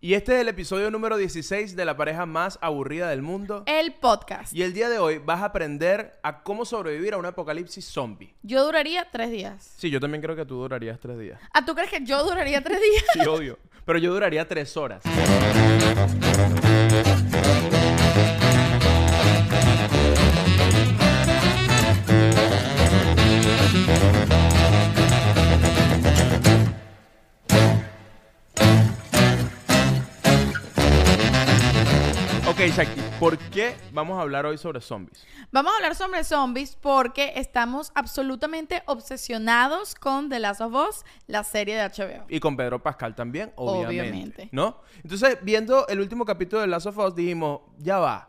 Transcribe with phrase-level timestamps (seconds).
[0.00, 3.64] Y este es el episodio número 16 de la pareja más aburrida del mundo.
[3.66, 4.54] El podcast.
[4.54, 8.32] Y el día de hoy vas a aprender a cómo sobrevivir a un apocalipsis zombie.
[8.44, 9.74] Yo duraría tres días.
[9.76, 11.40] Sí, yo también creo que tú durarías tres días.
[11.52, 13.04] ¿Ah, tú crees que yo duraría tres días?
[13.12, 13.58] Sí, obvio.
[13.84, 15.02] Pero yo duraría tres horas.
[32.70, 35.24] Shakti, ¿por qué vamos a hablar hoy sobre zombies?
[35.50, 41.44] Vamos a hablar sobre zombies porque estamos absolutamente obsesionados con The Last of Us, la
[41.44, 42.26] serie de HBO.
[42.28, 43.88] Y con Pedro Pascal también, obviamente.
[43.88, 44.48] Obviamente.
[44.52, 44.82] ¿No?
[45.02, 48.27] Entonces, viendo el último capítulo de Last of Us, dijimos, ya va.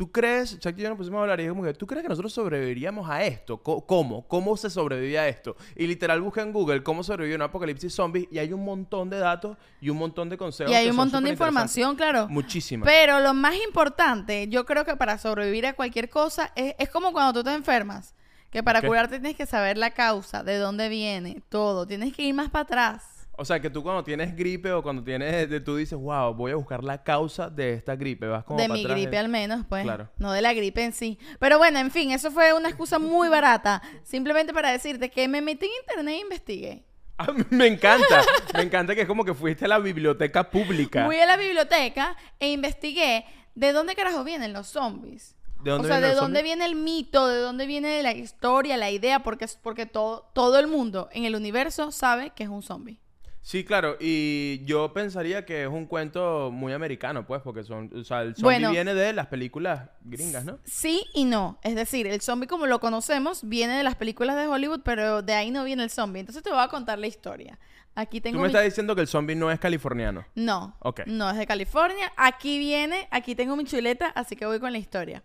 [0.00, 2.02] ¿Tú crees, Chuck y yo nos pusimos a hablar y dije como que, ¿tú crees
[2.02, 3.58] que nosotros sobreviviríamos a esto?
[3.58, 4.26] ¿Cómo?
[4.26, 5.56] ¿Cómo se sobrevive a esto?
[5.76, 9.18] Y literal busqué en Google cómo sobrevive un apocalipsis zombie y hay un montón de
[9.18, 10.72] datos y un montón de consejos.
[10.72, 12.28] Y hay un montón de información, claro.
[12.30, 12.86] Muchísima.
[12.86, 17.12] Pero lo más importante, yo creo que para sobrevivir a cualquier cosa, es, es como
[17.12, 18.14] cuando tú te enfermas.
[18.50, 21.86] Que para curarte tienes que saber la causa, de dónde viene, todo.
[21.86, 23.19] Tienes que ir más para atrás.
[23.40, 26.56] O sea, que tú cuando tienes gripe o cuando tienes, tú dices, wow, voy a
[26.56, 28.26] buscar la causa de esta gripe.
[28.26, 29.82] Vas como de para mi atrás, gripe al menos, pues.
[29.82, 30.10] Claro.
[30.18, 31.18] No de la gripe en sí.
[31.38, 33.80] Pero bueno, en fin, eso fue una excusa muy barata.
[34.02, 36.84] Simplemente para decirte que me metí en internet e investigué.
[37.22, 38.22] Ah, me encanta.
[38.54, 41.04] me encanta que es como que fuiste a la biblioteca pública.
[41.04, 45.36] Fui a la biblioteca e investigué de dónde carajo vienen los zombies.
[45.62, 46.44] ¿De dónde o sea, vienen de los dónde zombies?
[46.44, 50.66] viene el mito, de dónde viene la historia, la idea, porque, porque todo, todo el
[50.66, 53.00] mundo en el universo sabe que es un zombie.
[53.42, 58.04] Sí, claro, y yo pensaría que es un cuento muy americano, pues, porque son, o
[58.04, 58.70] sea, el zombie Bueno.
[58.70, 60.58] viene de las películas gringas, ¿no?
[60.64, 61.58] Sí y no.
[61.62, 65.32] Es decir, el zombie como lo conocemos viene de las películas de Hollywood, pero de
[65.32, 66.20] ahí no viene el zombie.
[66.20, 67.58] Entonces te voy a contar la historia.
[67.94, 70.24] Aquí Tú tengo me mi- estás diciendo que el zombie no es californiano.
[70.34, 70.76] No.
[70.80, 71.00] Ok.
[71.06, 72.12] No es de California.
[72.16, 75.22] Aquí viene, aquí tengo mi chuleta, así que voy con la historia.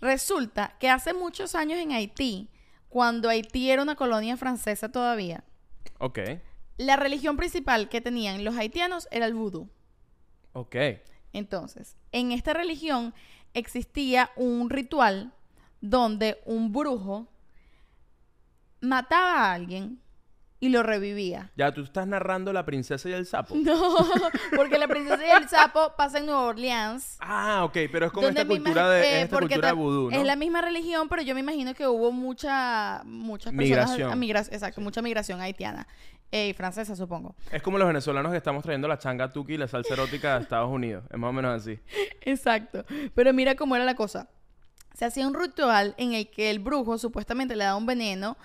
[0.00, 2.48] Resulta que hace muchos años en Haití,
[2.88, 5.42] cuando Haití era una colonia francesa todavía,
[5.98, 6.18] Ok,
[6.80, 9.68] la religión principal que tenían los haitianos era el vudú.
[10.54, 10.76] ok.
[11.34, 13.14] Entonces, en esta religión
[13.52, 15.34] existía un ritual
[15.82, 17.28] donde un brujo
[18.80, 20.00] mataba a alguien
[20.62, 21.50] y lo revivía.
[21.56, 23.54] Ya, tú estás narrando La princesa y el sapo.
[23.64, 23.96] No,
[24.54, 27.16] porque la princesa y el sapo pasa en Nueva Orleans.
[27.20, 30.10] Ah, ok, pero es como donde esta cultura de, eh, es esta cultura ta- vudú,
[30.10, 30.16] ¿no?
[30.18, 34.20] Es la misma religión, pero yo me imagino que hubo mucha, muchas personas, Migración.
[34.20, 35.86] migra- exacto, mucha migración haitiana
[36.32, 37.34] eh, y francesa, supongo.
[37.50, 40.42] Es como los venezolanos que estamos trayendo la changa tuki y la salsa erótica de
[40.42, 41.04] Estados Unidos.
[41.10, 41.80] Es más o menos así.
[42.20, 42.84] Exacto.
[43.14, 44.28] Pero mira cómo era la cosa.
[44.94, 48.36] Se hacía un ritual en el que el brujo supuestamente le daba un veneno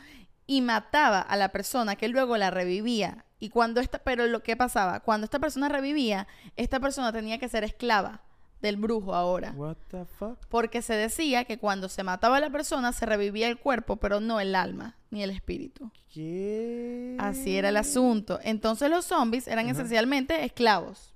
[0.48, 3.26] y mataba a la persona que luego la revivía.
[3.40, 7.50] Y cuando esta, pero lo que pasaba, cuando esta persona revivía, esta persona tenía que
[7.50, 8.22] ser esclava
[8.62, 9.54] del brujo ahora.
[9.56, 10.40] What the fuck?
[10.50, 14.20] Porque se decía que cuando se mataba a la persona se revivía el cuerpo, pero
[14.20, 15.92] no el alma ni el espíritu.
[16.14, 17.16] ¿Qué?
[17.20, 18.40] Así era el asunto.
[18.44, 21.15] Entonces los zombies eran esencialmente esclavos.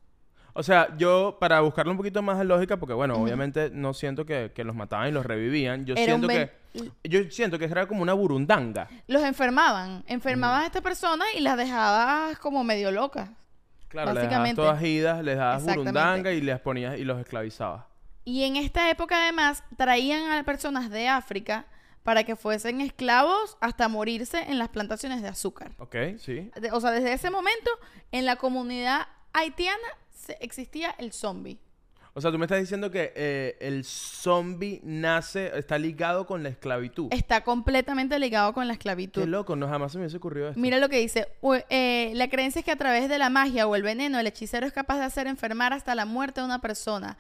[0.54, 4.26] O sea, yo, para buscarle un poquito más de lógica, porque bueno, obviamente no siento
[4.26, 5.86] que, que los mataban y los revivían.
[5.86, 6.52] Yo Era siento que.
[7.04, 8.88] Yo siento que era como una burundanga.
[9.08, 10.04] Los enfermaban.
[10.08, 13.30] Enfermabas a esta persona y las dejabas como medio locas.
[13.88, 14.62] Claro, les Básicamente.
[14.62, 17.86] todas idas, les dabas burundanga y les ponías y los esclavizabas.
[18.24, 21.66] Y en esta época además traían a personas de África
[22.04, 25.72] para que fuesen esclavos hasta morirse en las plantaciones de azúcar.
[25.80, 25.96] ¿Ok?
[26.18, 26.52] Sí.
[26.72, 27.72] O sea, desde ese momento
[28.12, 31.60] en la comunidad haitiana se- existía el zombie.
[32.16, 36.50] O sea, tú me estás diciendo que eh, el zombie nace, está ligado con la
[36.50, 37.08] esclavitud.
[37.12, 39.22] Está completamente ligado con la esclavitud.
[39.22, 40.60] Qué loco, no jamás se me hubiese ocurrido esto.
[40.60, 41.28] Mira lo que dice.
[41.42, 44.28] u- eh, la creencia es que a través de la magia o el veneno, el
[44.28, 47.18] hechicero es capaz de hacer enfermar hasta la muerte a una persona,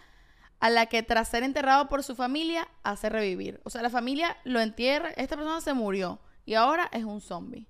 [0.60, 3.62] a la que tras ser enterrado por su familia, hace revivir.
[3.64, 7.68] O sea, la familia lo entierra, esta persona se murió y ahora es un zombie.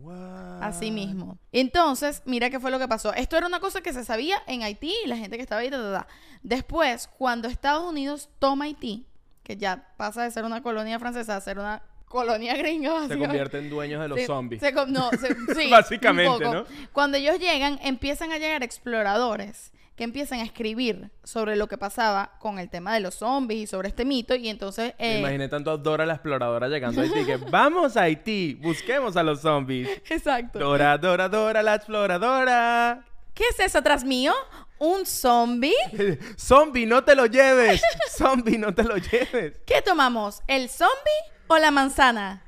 [0.00, 0.62] What?
[0.62, 1.38] Así mismo.
[1.52, 3.12] Entonces, mira qué fue lo que pasó.
[3.14, 5.70] Esto era una cosa que se sabía en Haití y la gente que estaba ahí.
[5.70, 6.06] ta, ta, ta.
[6.42, 9.06] Después, cuando Estados Unidos toma Haití,
[9.42, 13.26] que ya pasa de ser una colonia francesa a ser una colonia gringa, Se básicamente.
[13.26, 14.60] convierte en dueños de los Se- zombies.
[14.62, 16.64] se no, se- sí, Básicamente, un ¿no?
[16.92, 22.38] Cuando ellos llegan, empiezan a llegar exploradores que empiezan a escribir sobre lo que pasaba
[22.38, 24.36] con el tema de los zombies y sobre este mito.
[24.36, 24.94] Y entonces.
[24.98, 28.54] Me eh, imaginé tanto a Dora la exploradora llegando a Haití que vamos a Haití,
[28.54, 29.88] busquemos a los zombies.
[30.08, 30.60] Exacto.
[30.60, 33.04] Dora, Dora, Dora la exploradora.
[33.34, 34.32] ¿Qué es eso atrás mío?
[34.78, 35.74] ¿Un zombie?
[36.38, 37.82] Zombie, no te lo lleves.
[38.16, 39.60] Zombie, no te lo lleves.
[39.66, 40.42] ¿Qué tomamos?
[40.46, 40.94] ¿El zombie
[41.48, 42.44] o la manzana?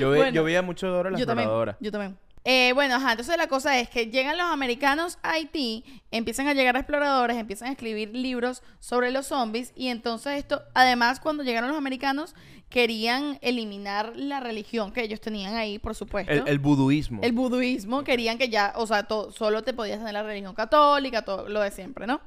[0.00, 0.32] Yo, ve- Bueno.
[0.32, 1.44] yo veía mucho Dora la Yo también.
[1.48, 1.76] exploradora.
[1.80, 2.18] Yo también.
[2.46, 6.52] Eh, bueno, ajá, entonces la cosa es que llegan los americanos a Haití, empiezan a
[6.52, 11.70] llegar exploradores, empiezan a escribir libros sobre los zombies y entonces esto, además cuando llegaron
[11.70, 12.34] los americanos
[12.68, 16.30] querían eliminar la religión que ellos tenían ahí, por supuesto.
[16.32, 17.22] El, el buduismo.
[17.22, 21.22] El buduismo, querían que ya, o sea, to- solo te podías tener la religión católica,
[21.22, 22.20] todo lo de siempre, ¿no?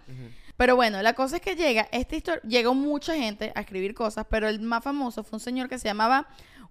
[0.56, 4.26] Pero bueno, la cosa es que llega, esta historia, llegó mucha gente a escribir cosas,
[4.30, 6.28] pero el más famoso fue un señor que se llamaba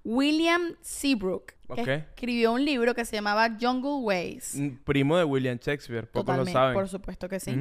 [0.09, 4.55] William Seabrook, que escribió un libro que se llamaba Jungle Ways.
[4.55, 6.75] Un Primo de William Shakespeare, pocos Totalmente, lo saben.
[6.75, 7.57] por supuesto que sí.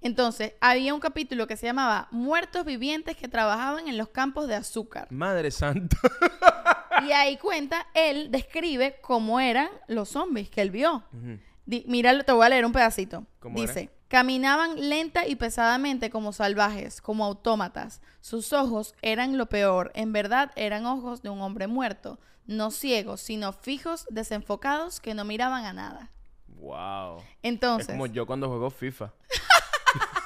[0.00, 4.54] Entonces, había un capítulo que se llamaba Muertos vivientes que trabajaban en los campos de
[4.54, 5.06] azúcar.
[5.10, 5.96] Madre santa.
[7.04, 11.02] Y ahí cuenta, él describe cómo eran los zombies que él vio.
[11.66, 13.26] Mira, te voy a leer un pedacito.
[13.40, 18.02] ¿Cómo Dice, caminaban lenta y pesadamente como salvajes, como autómatas.
[18.20, 19.90] Sus ojos eran lo peor.
[19.94, 22.18] En verdad eran ojos de un hombre muerto.
[22.44, 26.10] No ciegos, sino fijos, desenfocados, que no miraban a nada.
[26.46, 27.20] Wow.
[27.20, 29.14] Es Entonces, como yo cuando juego FIFA.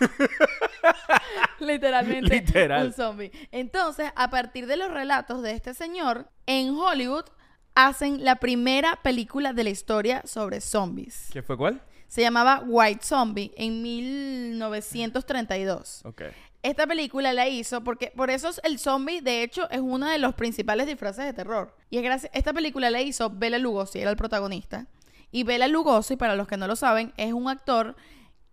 [1.60, 2.86] literalmente Literal.
[2.88, 3.30] un zombie.
[3.52, 7.26] Entonces, a partir de los relatos de este señor, en Hollywood
[7.76, 11.28] hacen la primera película de la historia sobre zombies.
[11.32, 11.80] ¿Qué fue cuál?
[12.16, 16.00] Se llamaba White Zombie en 1932.
[16.06, 16.22] Ok.
[16.62, 20.16] Esta película la hizo porque por eso es el zombie, de hecho, es uno de
[20.16, 21.76] los principales disfraces de terror.
[21.90, 24.86] Y es gracias esta película la hizo Bela Lugosi, era el protagonista.
[25.30, 27.96] Y Bela Lugosi, para los que no lo saben, es un actor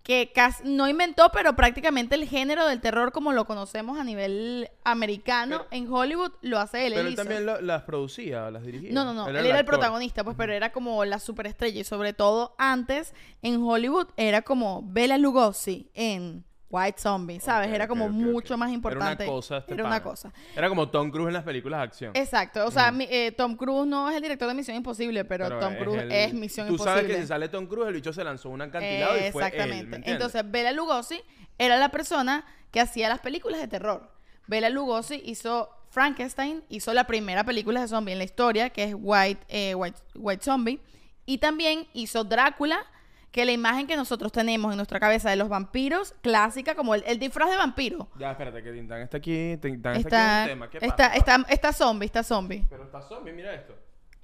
[0.03, 4.69] que casi no inventó, pero prácticamente el género del terror como lo conocemos a nivel
[4.83, 6.93] americano en Hollywood lo hace él.
[6.95, 8.91] Pero él también lo- las producía, las dirigía.
[8.91, 9.27] No, no, no.
[9.29, 9.65] Él, era el actor.
[9.65, 11.79] protagonista, pues, pero era como la superestrella.
[11.79, 16.43] Y sobre todo antes, en Hollywood, era como Bela Lugosi en
[16.73, 17.69] White Zombie, ¿sabes?
[17.71, 19.23] Era como mucho más importante.
[19.25, 19.57] Era una cosa.
[19.59, 20.33] este Era una cosa.
[20.55, 22.11] Era como Tom Cruise en las películas de acción.
[22.15, 22.65] Exacto.
[22.65, 25.59] O sea, mi- eh, Tom Cruise no es el director de Misión Imposible, pero, Pero
[25.59, 27.01] Tom Cruise el- es Misión Tú Imposible.
[27.01, 29.31] sabes que si sale Tom Cruise, el bicho se lanzó un acantilado y fue él,
[29.31, 30.11] ¿me Exactamente.
[30.11, 31.21] Entonces, Bela Lugosi
[31.59, 34.11] era la persona que hacía las películas de terror.
[34.47, 38.95] Bela Lugosi hizo Frankenstein, hizo la primera película de zombie en la historia, que es
[38.97, 40.79] White, eh, White, White Zombie.
[41.27, 42.83] Y también hizo Drácula,
[43.33, 47.03] que la imagen que nosotros tenemos en nuestra cabeza de los vampiros, clásica, como el,
[47.07, 48.07] el disfraz de vampiro.
[48.19, 49.57] Ya, espérate, que Tintán está aquí.
[49.59, 50.69] Tintán está, Está, aquí en tema.
[50.69, 51.13] ¿Qué está, pasa?
[51.15, 52.63] está, está zombie, está zombie.
[52.69, 53.73] Pero está zombie, mira esto.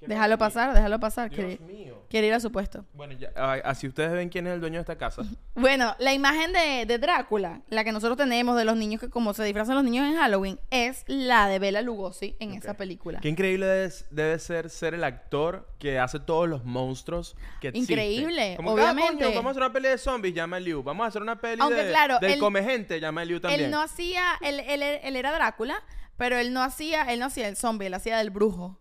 [0.00, 1.28] ¿Qué Déjalo pasar, déjalo pasar.
[1.28, 2.06] Dios Quiere, mío.
[2.08, 2.86] quiere ir a su puesto.
[2.94, 3.28] Bueno, ya,
[3.64, 5.22] así ustedes ven quién es el dueño de esta casa.
[5.54, 9.34] Bueno, la imagen de, de Drácula, la que nosotros tenemos de los niños que como
[9.34, 13.20] se disfrazan los niños en Halloween, es la de Bela Lugosi en esa película.
[13.20, 17.92] Qué increíble debe, debe ser ser el actor que hace todos los monstruos que existen.
[17.98, 19.24] Increíble, Como que, ah, obviamente.
[19.34, 20.82] vamos a hacer una peli de zombies, llama a Liu.
[20.82, 23.38] Vamos a hacer una peli Aunque, de, claro, del él- come gente, llama a Liu
[23.38, 23.64] también.
[23.66, 25.74] Él no hacía, él, él, él era Drácula,
[26.16, 28.78] pero él no hacía, él no hacía el zombie, él hacía del brujo.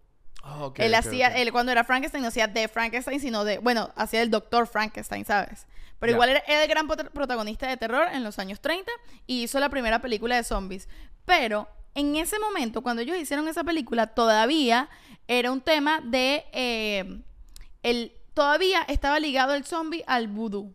[0.49, 3.91] Ah, ok, él hacía, él cuando era Frankenstein no hacía de Frankenstein, sino de, bueno,
[3.95, 5.67] hacía el doctor Frankenstein, ¿sabes?
[5.99, 8.89] Pero igual era, era el gran protagonista de terror en los años 30
[9.27, 10.87] y hizo la primera película de zombies.
[11.25, 14.89] Pero en ese momento, cuando ellos hicieron esa película, todavía
[15.27, 17.21] era un tema de, eh,
[17.83, 20.73] el, todavía estaba ligado el zombie al vudú.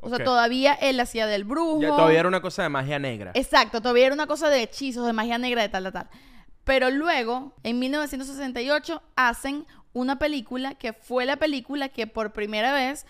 [0.00, 1.80] O sea, todavía él hacía del brujo.
[1.80, 3.30] Ya todavía era una cosa de magia negra.
[3.32, 6.08] Exacto, todavía era una cosa de hechizos, de magia negra, de tal, tal, tal.
[6.64, 13.06] Pero luego, en 1968, hacen una película que fue la película que por primera vez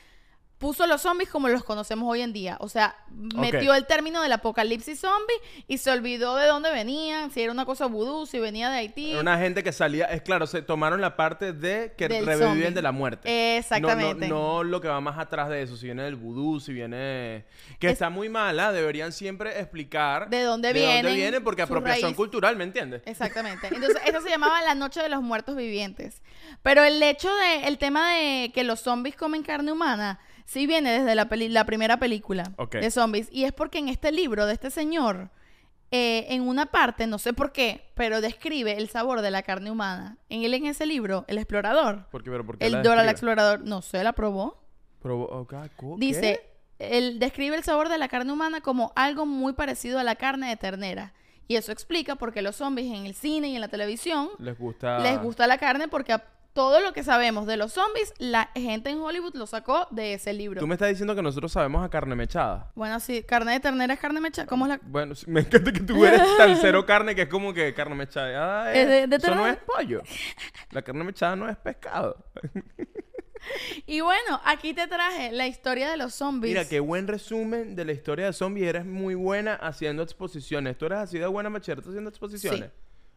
[0.65, 2.57] puso los zombies como los conocemos hoy en día.
[2.59, 5.37] O sea, metió el término del apocalipsis zombie
[5.69, 9.11] y se olvidó de dónde venían, si era una cosa vudú, si venía de Haití.
[9.11, 12.49] Era una gente que salía, es claro, se tomaron la parte de que Del revivían
[12.53, 12.71] zombie.
[12.71, 13.59] de la muerte.
[13.59, 14.27] Exactamente.
[14.27, 16.73] No, no, no lo que va más atrás de eso, si viene del vudú, si
[16.73, 17.45] viene...
[17.79, 20.31] Que está muy mala, deberían siempre explicar...
[20.31, 22.17] De dónde De dónde viene, porque apropiación raíz.
[22.17, 23.03] cultural, ¿me entiendes?
[23.05, 23.67] Exactamente.
[23.67, 26.23] Entonces, esto se llamaba La Noche de los Muertos Vivientes.
[26.63, 30.91] Pero el hecho de, el tema de que los zombies comen carne humana, sí viene
[31.01, 33.29] desde la, peli- la primera película de zombies.
[33.31, 35.31] Y es porque en este libro de este señor,
[35.91, 39.71] eh, en una parte, no sé por qué, pero describe el sabor de la carne
[39.71, 40.19] humana.
[40.29, 43.09] En él, en ese libro, El Explorador, Porque, pero, ¿por qué el Dora el?
[43.09, 44.61] Explorador, no sé, la probó.
[45.03, 46.07] Provo- ok, ¿co- qué?
[46.07, 46.41] Dice,
[46.79, 50.49] él describe el sabor de la carne humana como algo muy parecido a la carne
[50.49, 51.13] de ternera.
[51.47, 54.59] Y eso explica por qué los zombies en el cine y en la televisión Les
[54.59, 54.99] gusta...
[55.01, 56.17] les gusta la carne porque
[56.55, 60.33] todo lo que sabemos de los zombies, la gente en Hollywood lo sacó de ese
[60.33, 60.61] libro.
[60.61, 62.71] Tú me estás diciendo que nosotros sabemos a carne mechada.
[62.75, 64.47] Bueno, sí, carne de ternera es carne mecha.
[64.47, 64.81] ¿Cómo es la...?
[64.85, 67.97] Bueno, sí, me encanta que tú eres tan cero carne que es como que carne
[67.97, 68.63] mechada.
[68.67, 70.03] Ah, Es de- de eso no es pollo.
[70.71, 72.25] La carne mechada no es pescado.
[73.87, 76.55] Y bueno, aquí te traje la historia de los zombies.
[76.55, 78.67] Mira, qué buen resumen de la historia de zombies.
[78.69, 80.79] Eres muy buena haciendo exposiciones.
[80.79, 82.71] ¿Tú eres así de buena macheta haciendo exposiciones?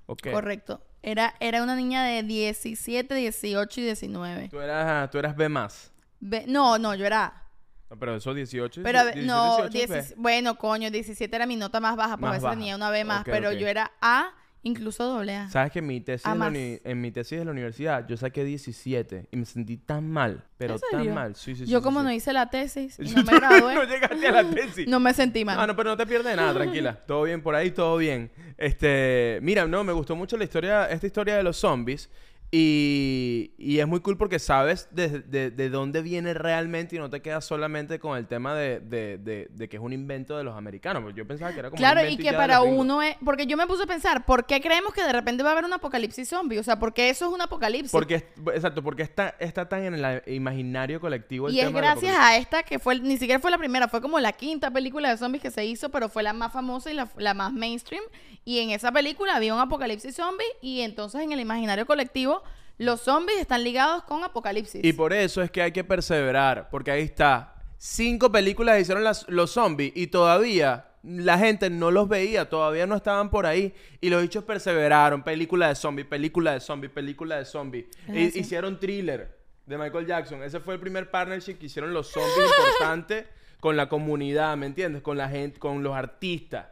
[0.07, 0.31] Ok.
[0.31, 0.81] Correcto.
[1.03, 4.49] Era, era una niña de 17, 18 y 19.
[4.49, 5.91] Tú eras, tú eras B más.
[6.19, 7.43] Ve- no, no, yo era...
[7.89, 8.81] No, pero eso 18.
[8.83, 10.15] Pero a ver, 17, no, 18 es 10 B.
[10.17, 12.55] bueno, coño, 17 era mi nota más baja, porque Más a veces baja.
[12.57, 13.55] tenía una B más, Ok, pero ok.
[13.55, 14.31] yo era A,
[14.63, 15.49] incluso doble A.
[15.49, 18.43] ¿Sabes que en mi tesis en, la en mi tesis de la universidad yo saqué
[18.43, 21.35] 17 y me sentí tan mal, pero ¿En tan mal.
[21.35, 23.83] Sí, sí, sí, yo sí, como no hice la tesis y no me gradué, no
[23.83, 24.87] llegaste a la tesis.
[24.87, 25.59] no me sentí mal.
[25.59, 26.99] Ah, no, pero no te pierdes nada, tranquila.
[27.07, 28.31] Todo bien por ahí, todo bien.
[28.57, 32.09] Este, mira, no, me gustó mucho la historia, esta historia de los zombies.
[32.49, 37.09] Y, y es muy cool porque sabes de, de- de dónde viene realmente y no
[37.09, 41.13] te quedas solamente con el tema de, de- que es un invento de los americanos.
[41.13, 43.17] Yo pensaba que era como un Claro, y invento que ya de para uno es...
[43.23, 45.65] Porque yo me puse a pensar, ¿por qué creemos que de repente va a haber
[45.65, 46.57] un apocalipsis zombie?
[46.57, 47.91] O sea, ¿por qué eso es un apocalipsis?
[47.91, 48.23] Porque, es-
[48.55, 52.15] exacto, porque está, está tan en el imaginario colectivo el y es tema del gracias
[52.17, 55.17] a esta que fue, ni siquiera fue la primera, fue como la quinta película de
[55.17, 58.03] zombies que se hizo, pero fue la más famosa y la, la más mainstream.
[58.45, 62.36] Y en esa película había un apocalipsis zombie y entonces en el imaginario colectivo
[62.77, 64.83] los zombies están ligados con apocalipsis.
[64.83, 67.55] Y por eso es que hay que perseverar, porque ahí está.
[67.77, 72.95] Cinco películas hicieron las- los zombies y todavía la gente no los veía, todavía no
[72.95, 73.73] estaban por ahí.
[74.01, 75.23] Y los bichos perseveraron.
[75.23, 78.39] Película de zombies, película de zombies, película de E- así.
[78.39, 80.43] hicieron thriller de Michael Jackson.
[80.43, 83.27] Ese fue el primer partnership que hicieron los zombies importante
[83.59, 85.01] con la comunidad, ¿me entiendes?
[85.01, 86.65] Con la gente, con los artistas.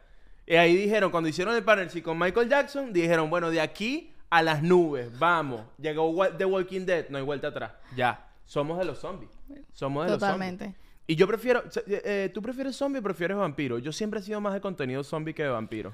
[0.48, 4.42] Y ahí dijeron, cuando hicieron el partnership con Michael Jackson, dijeron, bueno, de aquí a
[4.44, 5.62] las nubes, vamos.
[5.78, 7.72] Llegó Wa- The Walking Dead, no hay vuelta atrás.
[7.96, 9.32] Ya, somos de los zombies.
[9.74, 10.66] Somos de los Totalmente.
[10.66, 10.82] zombies.
[11.08, 13.78] Y yo prefiero, eh, eh, ¿tú prefieres zombie o prefieres vampiro?
[13.80, 15.94] Yo siempre he sido más de contenido zombie que de vampiro.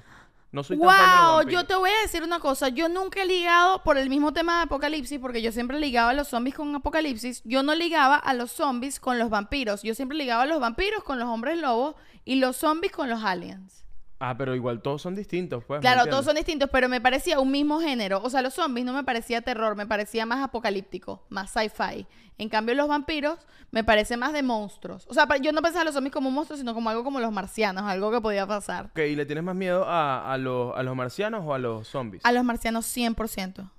[0.52, 1.62] No soy tan fan de los Wow, vampiros.
[1.62, 2.68] yo te voy a decir una cosa.
[2.68, 6.14] Yo nunca he ligado por el mismo tema de apocalipsis, porque yo siempre ligaba a
[6.14, 7.42] los zombies con apocalipsis.
[7.44, 9.82] Yo no ligaba a los zombies con los vampiros.
[9.82, 11.94] Yo siempre ligaba a los vampiros con los hombres lobos
[12.24, 13.84] y los zombies con los aliens.
[14.24, 15.78] Ah, pero igual todos son distintos, pues.
[15.78, 18.22] ¿me Claro, todos son distintos, pero me parecía un mismo género.
[18.22, 22.06] O sea, los zombies no me parecía terror, me parecía más apocalíptico, más sci-fi.
[22.38, 23.40] En cambio, los vampiros
[23.72, 25.06] me parece más de monstruos.
[25.08, 27.32] O sea, yo no pensaba en los zombies como monstruos, sino como algo como los
[27.32, 28.90] marcianos, algo que podía pasar.
[28.92, 31.88] Ok, ¿y le tienes más miedo a, a los, a los marcianos o a los
[31.88, 32.24] zombies?
[32.24, 33.70] A los marcianos 100%.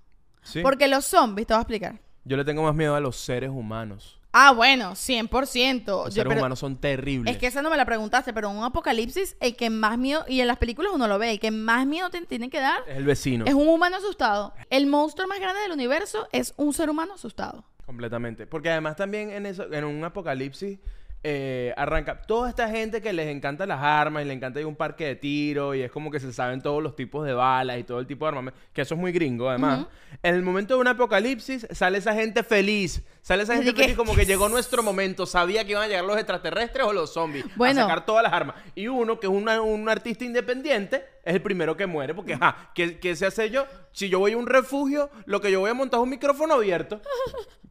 [0.41, 0.62] ¿Sí?
[0.62, 2.01] Porque los zombies, te voy a explicar.
[2.25, 4.19] Yo le tengo más miedo a los seres humanos.
[4.36, 6.06] Ah, bueno, 100%.
[6.06, 7.32] Los seres pero- humanos son terribles.
[7.34, 10.25] Es que esa no me la preguntaste, pero en un apocalipsis, el que más miedo,
[10.28, 12.82] y en las películas uno lo ve, el que más miedo te tiene que dar
[12.88, 13.46] Es el vecino.
[13.46, 14.54] es un humano asustado.
[14.72, 17.63] El monstruo más grande del universo es un ser humano asustado.
[17.86, 18.48] Completamente.
[18.48, 20.80] Porque además también en eso, en un apocalipsis,
[21.25, 24.68] eh, arranca toda esta gente que les encanta las armas y le encanta ir a
[24.68, 27.78] un parque de tiro y es como que se saben todos los tipos de balas
[27.80, 29.86] y todo el tipo de armamento, que eso es muy gringo además.
[30.22, 33.82] En el momento de un apocalipsis sale esa gente feliz, sale esa ¿De gente qué?
[33.84, 37.12] feliz como que llegó nuestro momento, sabía que iban a llegar los extraterrestres o los
[37.12, 37.80] zombies Bueno.
[37.82, 38.58] a sacar todas las armas.
[38.75, 42.70] Y uno, que es una- un artista independiente, es el primero que muere porque, ajá,
[42.75, 43.65] ¿qué, qué se hace yo?
[43.94, 46.56] Si yo voy a un refugio, lo que yo voy a montar es un micrófono
[46.56, 47.01] abierto.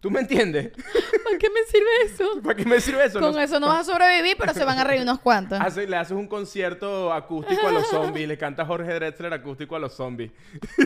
[0.01, 0.73] ¿Tú me entiendes?
[1.25, 2.43] ¿Para qué me sirve eso?
[2.43, 3.21] ¿Para qué me sirve eso?
[3.21, 5.59] Con No- eso no vas a sobrevivir, pero se van a reír unos cuantos.
[5.61, 9.79] Hace- le haces un concierto acústico a los zombies, le canta Jorge Drexler acústico a
[9.79, 10.33] los zombies.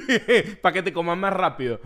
[0.61, 1.81] Para que te coman más rápido.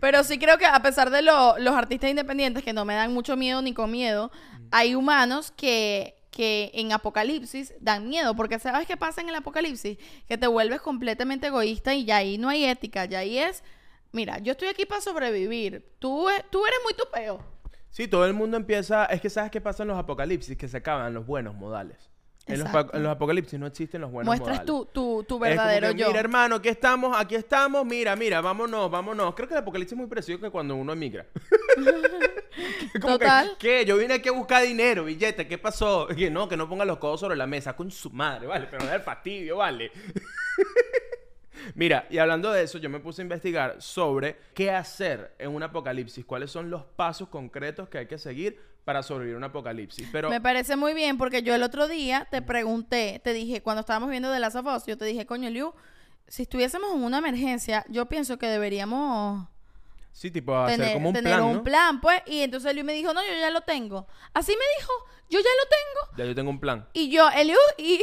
[0.00, 3.12] Pero sí creo que a pesar de lo- los artistas independientes que no me dan
[3.12, 4.30] mucho miedo ni con miedo,
[4.70, 8.34] hay humanos que, que en apocalipsis dan miedo.
[8.34, 9.98] Porque ¿sabes qué pasa en el apocalipsis?
[10.26, 13.04] Que te vuelves completamente egoísta y ya ahí no hay ética.
[13.04, 13.62] Ya ahí es,
[14.12, 15.84] mira, yo estoy aquí para sobrevivir.
[15.98, 17.44] Tú, tú eres muy tupeo.
[17.90, 19.04] Sí, todo el mundo empieza...
[19.04, 20.56] Es que ¿sabes qué pasa en los apocalipsis?
[20.56, 22.08] Que se acaban los buenos modales.
[22.46, 25.92] En los, en apocalipsis no existen los buenos Muestras tu, tu, tu Es como verdadero
[25.92, 26.08] que, yo.
[26.08, 27.86] Mira, hermano, aquí estamos, aquí estamos.
[27.86, 29.34] Mira, mira, vámonos, vámonos.
[29.34, 31.26] Creo que el apocalipsis es muy parecido que cuando uno emigra.
[33.00, 33.56] Como que, Total.
[33.58, 33.84] ¿Qué?
[33.84, 35.46] Yo vine aquí a buscar dinero, billete.
[35.46, 36.08] ¿Qué pasó?
[36.16, 37.74] Que no, que no ponga los codos sobre la mesa.
[37.76, 38.66] Con su madre, vale.
[38.70, 39.92] Pero no da el fastidio, vale.
[41.74, 45.62] Mira, y hablando de eso, yo me puse a investigar sobre qué hacer en un
[45.62, 50.08] apocalipsis, cuáles son los pasos concretos que hay que seguir para sobrevivir a un apocalipsis.
[50.10, 53.80] Pero Me parece muy bien porque yo el otro día te pregunté, te dije, cuando
[53.80, 55.72] estábamos viendo The Last of Us, yo te dije, coño, Liu,
[56.26, 59.46] si estuviésemos en una emergencia, yo pienso que deberíamos
[60.12, 61.62] sí, tipo hacer tener, como un tener plan, un ¿no?
[61.62, 62.22] plan, pues.
[62.26, 64.06] Y entonces Liu me dijo, no, yo ya lo tengo.
[64.34, 64.92] Así me dijo,
[65.30, 66.18] yo ya lo tengo.
[66.18, 66.88] Ya yo tengo un plan.
[66.92, 68.00] Y yo, Eliu, y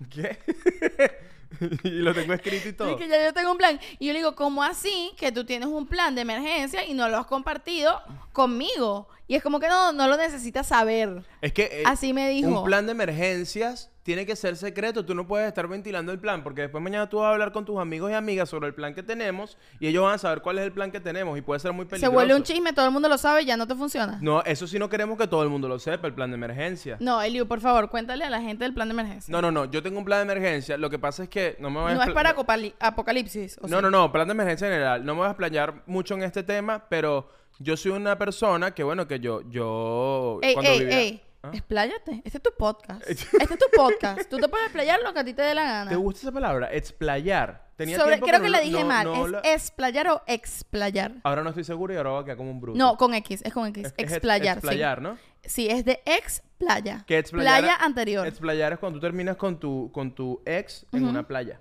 [0.10, 0.38] ¿Qué?
[1.84, 2.92] y lo tengo escrito y todo.
[2.92, 3.78] y que ya yo tengo un plan.
[3.98, 7.08] Y yo le digo, ¿cómo así que tú tienes un plan de emergencia y no
[7.08, 8.00] lo has compartido
[8.32, 9.08] conmigo?
[9.26, 11.24] Y es como que no, no lo necesitas saber.
[11.40, 12.60] Es que eh, Así me dijo.
[12.60, 15.04] un plan de emergencias tiene que ser secreto.
[15.04, 17.64] Tú no puedes estar ventilando el plan, porque después mañana tú vas a hablar con
[17.64, 20.58] tus amigos y amigas sobre el plan que tenemos y ellos van a saber cuál
[20.58, 22.12] es el plan que tenemos y puede ser muy Se peligroso.
[22.12, 24.18] vuelve un chisme, todo el mundo lo sabe y ya no te funciona.
[24.20, 26.98] No, eso sí no queremos que todo el mundo lo sepa, el plan de emergencia.
[27.00, 29.32] No, Eliu, por favor, cuéntale a la gente del plan de emergencia.
[29.32, 29.64] No, no, no.
[29.64, 30.76] Yo tengo un plan de emergencia.
[30.76, 32.34] Lo que pasa es que no me voy a No es para
[32.80, 33.58] apocalipsis.
[33.58, 33.82] ¿o No, sí?
[33.82, 35.04] no, no, plan de emergencia en general.
[35.04, 38.82] No me voy a explayar mucho en este tema, pero yo soy una persona que,
[38.84, 40.38] bueno, que yo, yo...
[40.42, 41.22] Ey, cuando ey, vivía- ey.
[41.44, 41.50] ¿Ah?
[41.52, 42.22] Expláyate.
[42.24, 43.02] Este es tu podcast.
[43.08, 44.28] este es tu podcast.
[44.30, 45.90] Tú te puedes explayar lo que a ti te dé la gana.
[45.90, 46.72] ¿Te gusta esa palabra?
[46.72, 47.64] Explayar.
[47.76, 49.04] Tenía Sobre- tiempo creo no que la- la dije no- mal.
[49.06, 51.12] no ¿Es la- explayar o explayar?
[51.24, 52.78] Ahora no estoy seguro y ahora voy a quedar como un bruto.
[52.78, 53.42] No, con X.
[53.44, 53.86] Es con X.
[53.86, 54.56] Es- es explayar.
[54.58, 55.02] explayar, sí.
[55.02, 55.18] ¿no?
[55.44, 57.04] Sí, es de ex playa.
[57.06, 58.26] Que explayar- Playa anterior.
[58.26, 61.60] Explayar es cuando tú terminas con tu, con tu ex en una playa.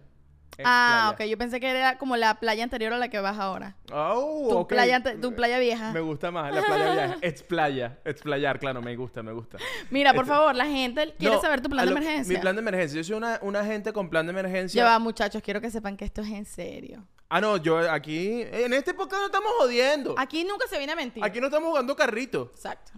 [0.64, 1.12] Ah, ok.
[1.12, 1.30] Explayar.
[1.32, 3.76] Yo pensé que era como la playa anterior a la que vas ahora.
[3.92, 4.70] Oh, Tu, ok.
[4.70, 5.92] playa, tu playa vieja.
[5.92, 7.18] Me gusta más, la playa vieja.
[7.22, 7.98] Explaya.
[8.06, 9.58] Explayar, claro, me gusta, me gusta.
[9.90, 12.34] Mira, por favor, la gente quiere No, saber tu plan de emergencia.
[12.36, 12.98] Mi plan de emergencia.
[12.98, 14.84] Yo soy una, una gente con plan de emergencia.
[14.84, 17.06] Ya va, muchachos, quiero que sepan que esto es en serio.
[17.36, 18.44] Ah, no, yo aquí.
[18.52, 20.14] En este podcast no estamos jodiendo.
[20.20, 21.24] Aquí nunca se viene a mentir.
[21.24, 22.52] Aquí no estamos jugando carrito.
[22.54, 22.92] Exacto.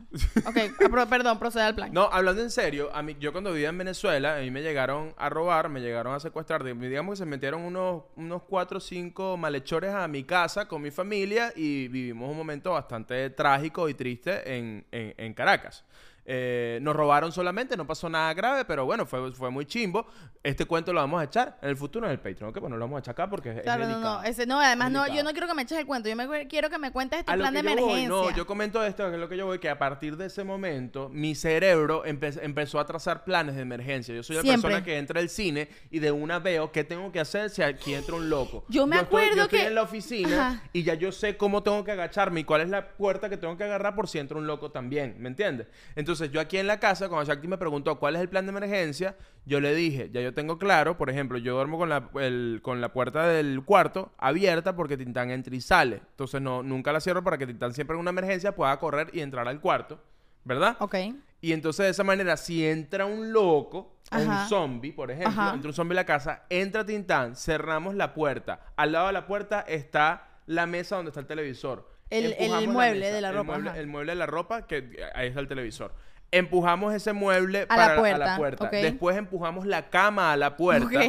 [0.45, 1.93] Ok, ah, pro- perdón, procede al plan.
[1.93, 5.13] No, hablando en serio, a mí, yo cuando vivía en Venezuela, a mí me llegaron
[5.17, 6.65] a robar, me llegaron a secuestrar.
[6.65, 10.81] de- Digamos que se metieron unos, unos cuatro o cinco malhechores a mi casa con
[10.81, 15.85] mi familia y vivimos un momento bastante trágico y triste en, en- en Caracas.
[16.27, 20.07] Eh, nos robaron solamente, no pasó nada grave, pero bueno, fue, fue muy chimbo.
[20.41, 22.59] Este cuento lo vamos a echar en el futuro en el Patreon, ¿ok?
[22.59, 25.23] Bueno, lo vamos a echar acá porque es, no, no, ese, no, además no, yo
[25.23, 27.35] no quiero que me eches el cuento, yo me quiero que me cuentes tu A
[27.35, 28.09] lo plan de yo voy, emergencia.
[28.09, 30.43] no, yo comento esto, que es lo que yo voy, que a partir de ese
[30.43, 34.13] momento mi cerebro empe- empezó a trazar planes de emergencia.
[34.15, 34.69] Yo soy la Siempre.
[34.69, 37.93] persona que entra al cine y de una veo qué tengo que hacer si aquí
[37.93, 38.65] entra un loco.
[38.69, 40.63] Yo me estoy- acuerdo yo estoy que- en la oficina Ajá.
[40.73, 43.55] y ya yo sé cómo tengo que agacharme y cuál es la puerta que tengo
[43.57, 45.67] que agarrar por si entra un loco también, ¿me entiendes?
[45.95, 48.51] Entonces yo aquí en la casa, cuando Shakti me preguntó cuál es el plan de
[48.51, 52.59] emergencia, yo le dije, ya yo tengo claro, por ejemplo, yo duermo con la, el-
[52.63, 56.01] con la puerta del cuarto abierta porque Tintán entra y sale.
[56.11, 59.19] Entonces no, nunca la cierro para que Tintán siempre en una emergencia pueda correr y
[59.19, 59.99] entrar al cuarto,
[60.43, 60.77] ¿verdad?
[60.79, 60.95] Ok.
[61.41, 65.53] Y entonces de esa manera, si entra un loco o un zombie, por ejemplo, Ajá.
[65.53, 68.61] entra un zombie en la casa, entra Tintán, cerramos la puerta.
[68.75, 71.93] Al lado de la puerta está la mesa donde está el televisor.
[72.09, 73.79] El- el la mueble de la el ropa, mueble- ajá.
[73.79, 75.91] el mueble de la ropa, que eh, ahí está el televisor.
[76.37, 78.69] Empujamos ese mueble A la para puerta, la puerta.
[78.69, 80.99] Después empujamos la cama a la puerta.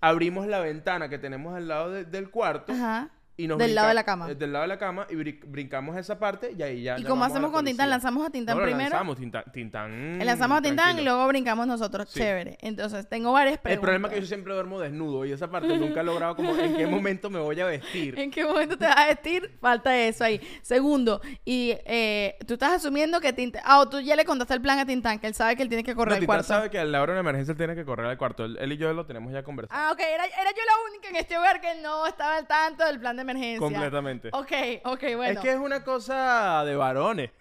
[0.00, 2.72] Abrimos la ventana que tenemos al lado de- del cuarto.
[2.72, 3.08] Ajá.
[3.42, 4.30] Y nos Del lado de la cama.
[4.30, 6.98] eh, Del lado de la cama y brin- brincamos esa parte y ahí ya.
[6.98, 7.88] ¿Y cómo hacemos con Tintán?
[7.90, 8.90] ¿Lanzamos a Tintán No, primero?
[8.90, 9.44] lanzamos, Tintán.
[9.52, 12.08] Tintán Lanzamos a Tintán y luego brincamos nosotros.
[12.10, 12.20] Sí.
[12.20, 12.58] Chévere.
[12.60, 13.72] Entonces, tengo varias preguntas.
[13.74, 16.54] El problema es que yo siempre duermo desnudo y esa parte nunca he logrado como
[16.56, 18.18] en qué momento me voy a vestir.
[18.18, 19.56] ¿En qué momento te vas a vestir?
[19.60, 20.40] Falta eso ahí.
[20.62, 23.62] Segundo, y eh, tú estás asumiendo que Tintán...
[23.64, 25.82] Ah, tú ya le contaste el plan a Tintán, que él sabe que él tiene
[25.84, 26.48] que correr No, al Tintán cuarto.
[26.48, 28.44] sabe que a la hora de una emergencia él tiene que correr al cuarto.
[28.44, 29.80] Él, él y yo lo tenemos ya conversado.
[29.80, 30.00] Ah, ok.
[30.00, 33.16] Era, era yo la única en este hogar que no estaba al tanto del plan
[33.16, 33.58] de emergencia.
[33.60, 34.28] Completamente.
[34.32, 34.52] Ok,
[34.84, 35.24] ok, bueno.
[35.32, 37.30] Es que es una cosa de varones.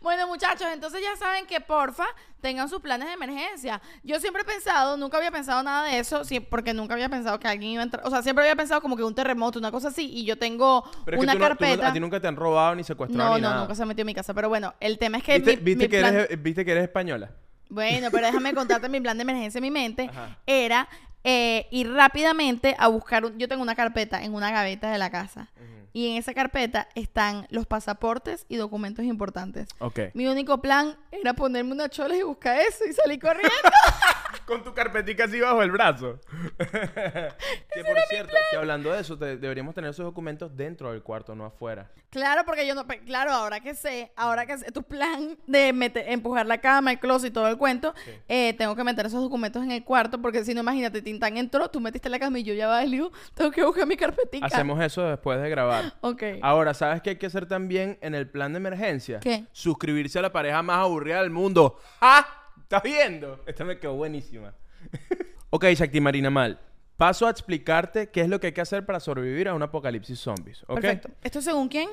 [0.00, 2.04] Bueno, muchachos, entonces ya saben que porfa
[2.40, 3.80] tengan sus planes de emergencia.
[4.02, 7.46] Yo siempre he pensado, nunca había pensado nada de eso, porque nunca había pensado que
[7.46, 8.04] alguien iba a entrar.
[8.04, 10.82] O sea, siempre había pensado como que un terremoto, una cosa así, y yo tengo
[11.04, 11.88] Pero es una que tú no- tú no- carpeta.
[11.88, 13.60] a ti nunca te han robado ni secuestrado no, ni no, nada.
[13.60, 14.34] nunca se ha metido en mi casa.
[14.34, 15.34] Pero bueno, el tema es que.
[15.38, 17.30] ¿Viste, mi- viste mi que plan- eres, ¿Viste que eres española?
[17.68, 20.08] Bueno, pero déjame contarte mi plan de emergencia en mi mente.
[20.10, 20.36] Ajá.
[20.44, 20.88] Era
[21.24, 23.24] eh, ir rápidamente a buscar.
[23.24, 25.50] un- yo tengo una carpeta en una gaveta de la casa.
[25.94, 29.68] Y en esa carpeta están los pasaportes y documentos importantes.
[29.78, 30.00] Ok.
[30.14, 33.50] Mi único plan era ponerme una chola y buscar eso y salir corriendo.
[34.46, 36.18] Con tu carpetica así bajo el brazo.
[36.58, 41.34] que por cierto, que hablando de eso, te- deberíamos tener esos documentos dentro del cuarto,
[41.34, 41.90] no afuera.
[42.10, 42.86] claro, porque yo no.
[42.86, 46.98] Claro, ahora que sé, ahora que sé tu plan de meter- empujar la cama, el
[47.00, 48.10] closet y todo el cuento, Sí.
[48.28, 51.68] eh, tengo que meter esos documentos en el cuarto porque si no, imagínate, Tintán entró,
[51.68, 54.46] tú metiste la cama y yo ya va, Liu, tengo que buscar mi carpetica.
[54.46, 55.92] Hacemos eso después de grabar.
[56.02, 56.22] Ok.
[56.40, 59.20] Ahora, ¿sabes qué hay que hacer también en el plan de emergencia?
[59.20, 59.44] ¿Qué?
[59.52, 61.78] Suscribirse a la pareja más aburrida del mundo.
[62.00, 62.26] ¡Ah!
[62.60, 63.42] ¿Estás viendo?
[63.46, 64.54] Esta me quedó buenísima.
[65.50, 66.58] ok, Shakti Marina Mal.
[66.96, 70.18] Paso a explicarte qué es lo que hay que hacer para sobrevivir a un apocalipsis
[70.18, 70.62] zombies.
[70.64, 70.80] ¿Ok?
[70.80, 71.10] Perfecto.
[71.22, 71.88] ¿Esto según quién?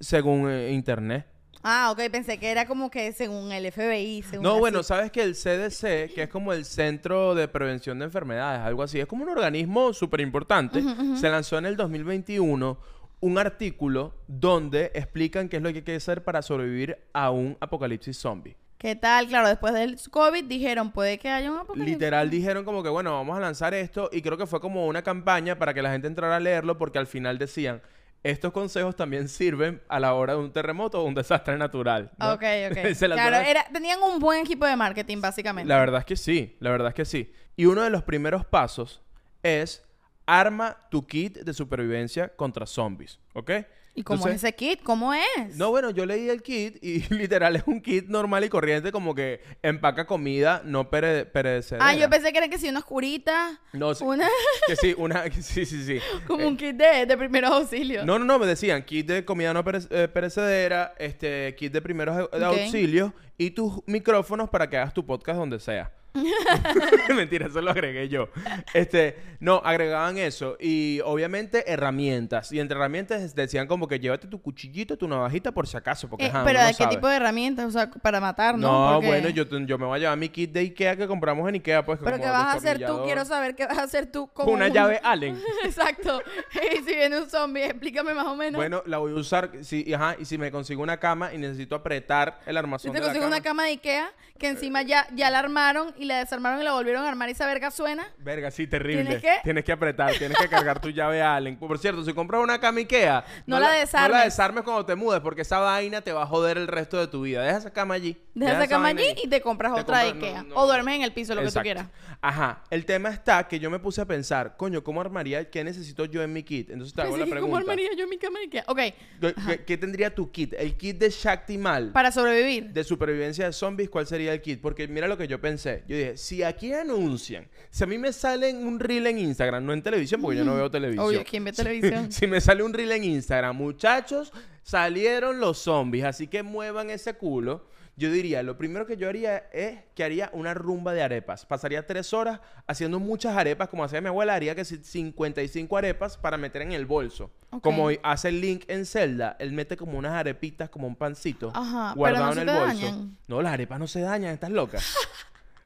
[0.00, 1.26] Según eh, internet.
[1.68, 4.22] Ah, ok, pensé que era como que según el FBI.
[4.22, 4.60] Según No, así.
[4.60, 8.84] bueno, sabes que el CDC, que es como el Centro de Prevención de Enfermedades, algo
[8.84, 10.80] así, es como un organismo súper importante,
[11.16, 12.78] se lanzó en el 2021
[13.18, 17.56] un artículo donde explican qué es lo que hay que hacer para sobrevivir a un
[17.58, 18.54] apocalipsis zombie.
[18.78, 19.26] ¿Qué tal?
[19.26, 21.94] Claro, después del COVID dijeron, puede que haya un apocalipsis.
[21.94, 25.02] Literal dijeron como que, bueno, vamos a lanzar esto y creo que fue como una
[25.02, 27.82] campaña para que la gente entrara a leerlo porque al final decían,
[28.30, 32.10] estos consejos también sirven a la hora de un terremoto o un desastre natural.
[32.18, 32.32] ¿no?
[32.34, 32.78] Ok, ok.
[32.98, 35.68] Claro, era- tenían un buen equipo de marketing, básicamente.
[35.68, 37.32] La verdad es que sí, la verdad es que sí.
[37.56, 39.00] Y uno de los primeros pasos
[39.42, 39.82] es
[40.26, 43.50] arma tu kit de supervivencia contra zombies, ¿ok?
[43.98, 44.82] ¿Y cómo Entonces- es ese kit?
[44.82, 45.56] ¿Cómo es?
[45.56, 49.14] No, bueno, yo leí el kit y literal es un kit normal y corriente como
[49.14, 51.88] que empaca comida no pere perecedera.
[51.88, 53.58] Ah, yo pensé que era que sí, una oscurita.
[53.72, 54.28] No, sí, Una,
[54.66, 55.24] que sí, una...
[55.30, 55.98] que sí, sí, sí.
[56.26, 58.04] como Eh, un kit de, de primeros auxilios.
[58.04, 61.80] No, no, no, me decían kit de comida no pere- eh, perecedera, este, kit de
[61.80, 65.90] primeros auxilios y tus micrófonos para que hagas tu podcast donde sea.
[67.14, 68.28] Mentira, eso lo agregué yo.
[68.74, 72.52] Este, no, agregaban eso y obviamente herramientas.
[72.52, 76.26] Y entre herramientas decían como que llévate tu cuchillito, tu navajita por si acaso, porque
[76.26, 76.94] Eh, ajá, pero ¿de qué sabe.
[76.96, 77.66] tipo de herramientas?
[77.66, 78.66] O sea, para matar, ¿no?
[78.66, 81.48] No, Porque- bueno, yo, yo me voy a llevar mi kit de Ikea que compramos
[81.48, 83.02] en Ikea, pues Pero como ¿qué vas a hacer tú?
[83.04, 85.40] Quiero saber qué vas a hacer tú con una un- llave Allen.
[85.64, 86.20] Exacto.
[86.76, 88.58] Y si viene un zombie, explícame más o menos.
[88.58, 91.38] Bueno, la voy a usar, si, y ajá, y si me consigo una cama y
[91.38, 93.44] necesito apretar el si armazón te de la consigo una cama.
[93.44, 97.04] cama de Ikea que encima ya, ya la armaron y la desarmaron y la volvieron
[97.04, 98.06] a armar y esa verga suena.
[98.18, 99.02] Verga, sí, terrible.
[99.04, 99.32] ¿Tienes qué?
[99.44, 101.56] Tienes que apretar, tienes que cargar tu llave Allen.
[101.58, 104.24] Por cierto, si compras una cama Ikea, No la No la desarmes.
[104.24, 107.22] desarmes cuando te mudes, porque esa vaina te va a joder el resto de tu
[107.22, 107.42] vida.
[107.42, 108.16] Deja esa cama allí.
[108.34, 110.42] Deja esa cama allí y te compras Te otra de Ikea.
[110.44, 111.86] no, o duermes en el piso, lo que tú quieras.
[112.20, 112.62] Ajá.
[112.70, 115.50] El tema está que yo me puse a pensar, coño, ¿cómo armaría?
[115.50, 116.70] ¿Qué necesito yo en mi kit?
[116.70, 117.58] Entonces te hago la que, ¿Cómo pregunta.
[117.58, 118.64] armaría yo mi cama Ikea?
[118.68, 120.54] Ok, ¿Qué, qué- qué tendría tu kit?
[120.58, 121.92] El kit de Shaktimal.
[121.92, 122.72] para sobrevivir.
[122.72, 124.60] de supervivencia de zombies, ¿cuál sería el kit?
[124.60, 125.82] Porque mira lo que yo pensé.
[125.88, 129.72] Yo dije, si aquí anuncian, si a mí me sale un reel en Instagram, no
[129.72, 131.04] en televisión, porque yo no veo televisión.
[131.06, 132.10] Obvio, ¿quién ve televisión?
[132.12, 134.32] si me sale un reel en Instagram, muchachos,
[134.62, 137.64] salieron los zombies, así que muevan ese culo.
[137.98, 141.46] Yo diría, lo primero que yo haría es que haría una rumba de arepas.
[141.46, 146.18] Pasaría tres horas haciendo muchas arepas, como hacía mi abuela, haría que si- 55 arepas
[146.18, 147.30] para meter en el bolso.
[147.62, 151.92] Como hace el link en Zelda, él mete como unas arepitas, como un pancito, Ajá,
[151.94, 152.84] pero guardado no en se el bolso.
[152.86, 153.16] dañan.
[153.28, 154.78] No, las arepas no se dañan, estás loca.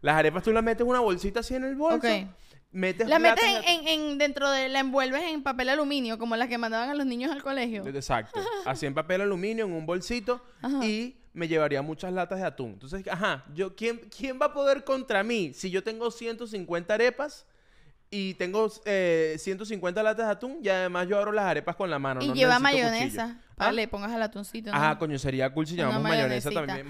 [0.00, 1.98] Las arepas tú las metes en una bolsita así en el bolso.
[2.06, 2.26] Ok.
[2.72, 6.48] Metes La metes en, en- en- dentro de, la envuelves en papel aluminio, como las
[6.48, 7.84] que mandaban a los niños al colegio.
[7.86, 8.38] Exacto.
[8.64, 10.40] Así en papel aluminio, en un bolsito.
[10.62, 10.84] Ajá.
[10.86, 12.70] Y me llevaría muchas latas de atún.
[12.74, 17.44] Entonces, ajá, yo, ¿quién, ¿quién va a poder contra mí si yo tengo 150 arepas
[18.10, 20.58] y tengo eh, 150 latas de atún?
[20.62, 22.20] Y además yo abro las arepas con la mano.
[22.22, 23.38] y no lleva mayonesa.
[23.56, 23.72] Para ¿Ah?
[23.72, 24.70] le pongas al atuncito.
[24.70, 24.76] ¿no?
[24.76, 26.86] Ajá, coño, sería cool si llamamos mayonesa también.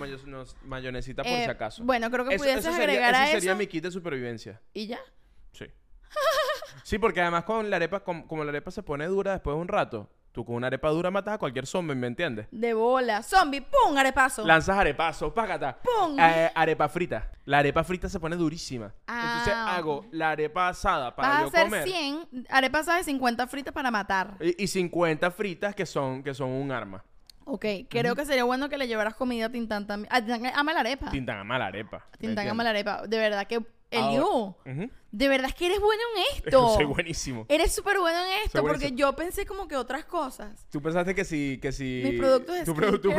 [0.64, 1.82] mayonesita por Eh, si acaso.
[1.84, 3.58] bueno, creo que Eso- pudieses eso sería- agregar a Eso sería eso.
[3.58, 4.60] mi kit de supervivencia.
[4.72, 5.00] Y ya.
[5.52, 5.66] Sí.
[6.84, 9.60] sí, porque además con la arepa, com- como la arepa se pone dura después de
[9.60, 12.46] un rato, tú con una arepa dura matas a cualquier zombie, ¿me entiendes?
[12.50, 13.22] De bola.
[13.22, 13.96] Zombie, ¡pum!
[13.96, 14.44] Arepazo.
[14.46, 15.78] Lanzas arepazo, págata.
[15.82, 16.16] ¡Pum!
[16.18, 17.30] Eh, arepa frita.
[17.44, 18.92] La arepa frita se pone durísima.
[19.08, 19.76] Entonces Ah.
[19.76, 21.84] hago la arepa asada para Vas a yo hacer comer.
[21.84, 24.36] 100 arepas de 50 fritas para matar.
[24.40, 27.04] Y, y 50 fritas que son, que son un arma.
[27.44, 30.12] Ok, creo que sería bueno que le llevaras comida a Tintán también.
[30.12, 31.10] A Tintán ama la arepa.
[31.10, 32.06] Tintan ama la arepa.
[32.12, 33.02] ¿me Tintán ama la arepa.
[33.08, 33.60] De verdad que...
[34.64, 34.90] Ujú.
[35.12, 36.74] de verdad es que eres bueno en esto.
[36.76, 37.44] Soy buenísimo.
[37.48, 40.66] Eres súper bueno en esto porque yo pensé como que otras cosas.
[40.70, 41.58] Tú pensaste que si...
[41.60, 43.14] Que si Mis productos de tu, producto de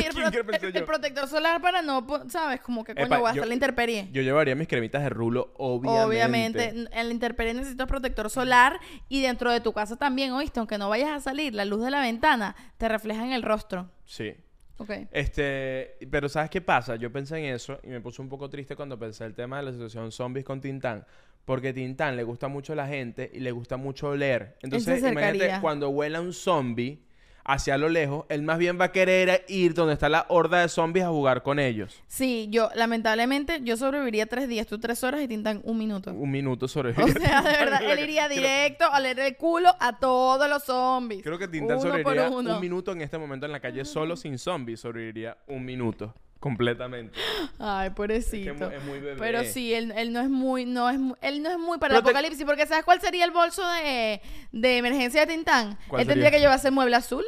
[0.00, 0.78] el pro- skincare pensé el, yo.
[0.80, 2.60] el protector solar para no, ¿sabes?
[2.60, 4.08] Como que Epa, voy a yo- estar la intemperie.
[4.12, 6.04] Yo llevaría mis cremitas de rulo, obviamente.
[6.04, 10.58] Obviamente, en la intemperie necesitas protector solar y dentro de tu casa también, ¿oíste?
[10.58, 13.88] Aunque no vayas a salir, la luz de la ventana te refleja en el rostro.
[14.04, 14.34] Sí.
[14.78, 14.90] Ok.
[15.10, 16.96] Este, pero ¿sabes qué pasa?
[16.96, 19.64] Yo pensé en eso y me puse un poco triste cuando pensé el tema de
[19.64, 21.04] la situación zombies con Tintán.
[21.44, 24.56] Porque Tintán le gusta mucho a la gente y le gusta mucho oler.
[24.62, 27.05] Entonces, imagínate, cuando huela un zombie
[27.46, 30.68] hacia lo lejos, él más bien va a querer ir donde está la horda de
[30.68, 32.02] zombies a jugar con ellos.
[32.08, 36.12] Sí, yo, lamentablemente, yo sobreviviría tres días, tú tres horas y Tintan un minuto.
[36.12, 39.98] Un minuto sobre O sea, de verdad, él iría directo a leer el culo a
[39.98, 41.22] todos los zombies.
[41.22, 42.54] Creo que Tintán uno sobreviviría uno.
[42.54, 44.80] un minuto en este momento en la calle solo sin zombies.
[44.80, 46.14] Sobreviviría un minuto.
[46.40, 47.18] Completamente.
[47.58, 48.54] Ay, Es pobrecito.
[48.54, 49.16] que mu- es muy bebé.
[49.18, 52.02] Pero sí, él, él no es muy, no es, él no es muy para el
[52.02, 54.20] te- apocalipsis, porque ¿sabes cuál sería el bolso de,
[54.52, 55.78] de emergencia de Tintán?
[55.88, 57.24] ¿Cuál Él tendría que llevarse mueble azul.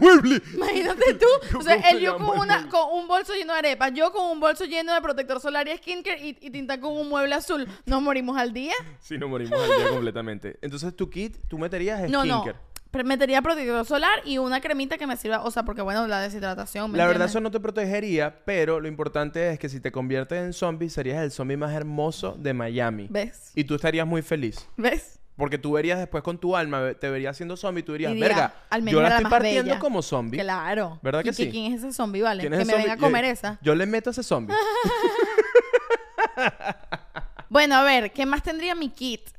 [0.00, 0.40] ¡Mueble!
[0.54, 1.26] Imagínate tú.
[1.58, 4.10] O sea, ¿Cómo él yo con, el una, con un bolso lleno de arepas, yo
[4.10, 7.34] con un bolso lleno de protector solar y skincare y, y Tintán con un mueble
[7.34, 7.68] azul.
[7.84, 8.72] ¿Nos morimos al día?
[9.00, 10.58] Sí, nos morimos al día completamente.
[10.62, 12.44] Entonces, tu kit, tú meterías No, no.
[13.04, 16.92] Metería protector solar y una cremita que me sirva, o sea, porque bueno, la deshidratación.
[16.92, 20.42] ¿me La verdad, eso no te protegería, pero lo importante es que si te conviertes
[20.42, 23.06] en zombie, serías el zombie más hermoso de Miami.
[23.10, 23.52] ¿Ves?
[23.54, 24.68] Y tú estarías muy feliz.
[24.76, 25.18] ¿Ves?
[25.36, 28.28] Porque tú verías después con tu alma, te verías siendo zombie y tú dirías, diría,
[28.28, 29.78] verga, al menos yo la era estoy partiendo bella".
[29.78, 30.40] como zombie.
[30.40, 30.98] Claro.
[31.02, 31.50] ¿Verdad que ¿Y sí?
[31.50, 32.40] ¿Quién es ese zombie, vale?
[32.40, 33.58] ¿Quién Que me venga a comer Yo- esa.
[33.60, 34.54] Yo le meto a ese zombie.
[37.48, 39.30] Bueno, a ver, ¿qué más tendría mi kit?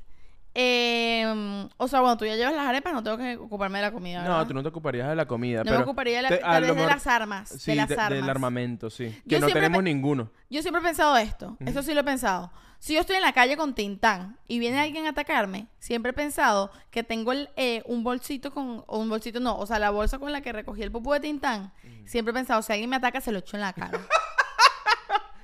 [0.60, 3.92] Eh, o sea, cuando tú ya llevas las arepas, no tengo que ocuparme de la
[3.92, 4.24] comida.
[4.24, 4.48] No, ¿verdad?
[4.48, 5.60] tú no te ocuparías de la comida.
[5.60, 7.50] No pero me ocuparía de, la, te- tal vez de las armas.
[7.50, 8.20] Sí, de las de- armas.
[8.22, 9.10] del armamento, sí.
[9.26, 10.32] Yo Que no tenemos ninguno.
[10.50, 12.52] Yo siempre he pensado esto, eso sí lo he pensado.
[12.80, 16.14] Si yo estoy en la calle con Tintán y viene alguien a atacarme, siempre he
[16.14, 19.90] pensado que tengo el, eh, un bolsito con, o un bolsito no, o sea, la
[19.90, 21.72] bolsa con la que recogí el pupú de Tintán.
[22.06, 24.00] Siempre he pensado, si alguien me ataca, se lo echo en la cara.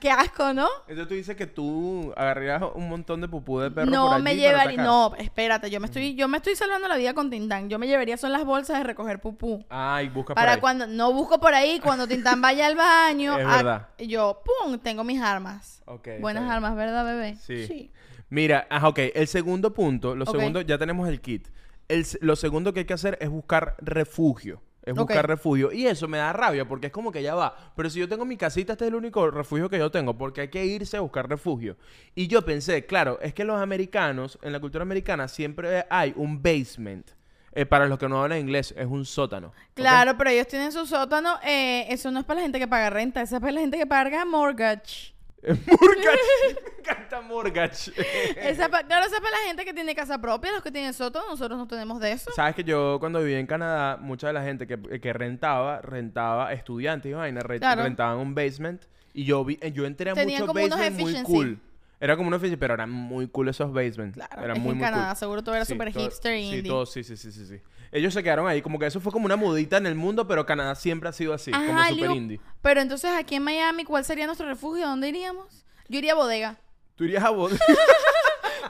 [0.04, 0.68] Qué asco, ¿no?
[0.82, 4.22] Entonces tú dices que tú agarrarías un montón de pupú de perro por No allí
[4.22, 7.70] me llevaría, no, espérate, yo me estoy, yo me estoy salvando la vida con Tintán.
[7.70, 9.64] Yo me llevaría son las bolsas de recoger pupú.
[9.70, 10.60] Ay, busca por Para ahí.
[10.60, 13.88] cuando, no busco por ahí, cuando Tintán vaya al baño, Es a- verdad.
[13.98, 15.82] yo, pum, tengo mis armas.
[15.86, 17.38] Ok, está Buenas armas, ¿verdad, bebé?
[17.38, 17.90] Sí.
[18.28, 19.00] Mira, ajá, ok.
[19.16, 20.32] El segundo punto, lo Ok.
[20.32, 21.48] segundo, ya tenemos el kit.
[21.88, 24.62] El, lo segundo que hay que hacer es buscar refugio.
[24.84, 25.72] Es buscar refugio.
[25.72, 27.56] Y eso me da rabia porque es como que ya va.
[27.76, 30.18] Pero si yo tengo mi casita, este es el único refugio que yo tengo.
[30.18, 31.78] Porque hay que irse a buscar refugio.
[32.16, 36.42] Y yo pensé, claro, es que los americanos, en la cultura americana, siempre hay un
[36.42, 37.10] basement.
[37.56, 39.54] Eh, para los que no hablan inglés, es un sótano.
[39.76, 41.38] Claro, pero ellos tienen su sótano.
[41.44, 43.78] eh, eso no es para la gente que paga renta, eso es para la gente
[43.78, 45.14] que paga mortgage.
[45.48, 46.20] Mortgage.
[46.86, 47.92] Me encanta mortgage.
[48.38, 50.94] Esa pa- claro, esa es para la gente que tiene casa propia, los que tienen
[50.94, 52.32] sótano, nosotros no tenemos de eso.
[52.36, 56.52] Sabes que yo cuando viví en Canadá, mucha de la gente que, que rentaba, rentaba
[56.54, 57.84] estudiantes y vaina, re- Claro.
[57.84, 58.84] rentaban un basement.
[59.14, 61.32] Y yo vi, yo entré a Tenían muchos como unos basements muy efficiency.
[61.34, 61.60] cool.
[62.04, 64.16] Era como una efficiency, pero eran muy cool esos basements.
[64.16, 65.16] Claro, eran es muy, en muy Canadá, cool.
[65.18, 67.62] seguro todo era Sí, súper hipster y Sí, todo, sí, sí, sí, sí, sí.
[67.94, 70.46] Ellos se quedaron ahí, como que eso fue como una mudita en el mundo, pero
[70.46, 72.42] Canadá siempre ha sido así, como Ajá, Liu, indie.
[72.62, 74.86] Pero entonces aquí en Miami, ¿cuál sería nuestro refugio?
[74.86, 75.66] ¿Dónde iríamos?
[75.88, 76.58] Yo iría a Bodega.
[76.96, 77.58] Tú irías a bod-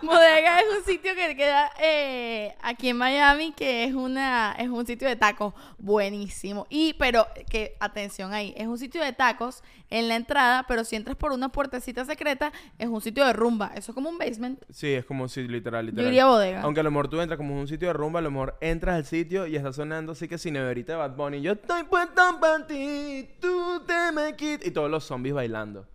[0.06, 4.86] Bodega es un sitio que queda eh, aquí en Miami, que es una es un
[4.86, 6.68] sitio de tacos buenísimo.
[6.70, 10.96] Y, pero, que, atención ahí, es un sitio de tacos en la entrada, pero si
[10.96, 13.72] entras por una puertecita secreta, es un sitio de rumba.
[13.76, 14.60] Eso es como un basement.
[14.70, 16.06] Sí, es como si literal, literal.
[16.06, 16.62] Yo iría a Bodega.
[16.62, 18.96] Aunque a lo mejor tú entras como un sitio de rumba, a lo mejor entras
[18.96, 21.42] al sitio y está sonando así que sin neverita de Bad Bunny.
[21.42, 24.68] Yo estoy puesta para ti, tú te me quitas.
[24.68, 25.88] Y todos los zombies bailando.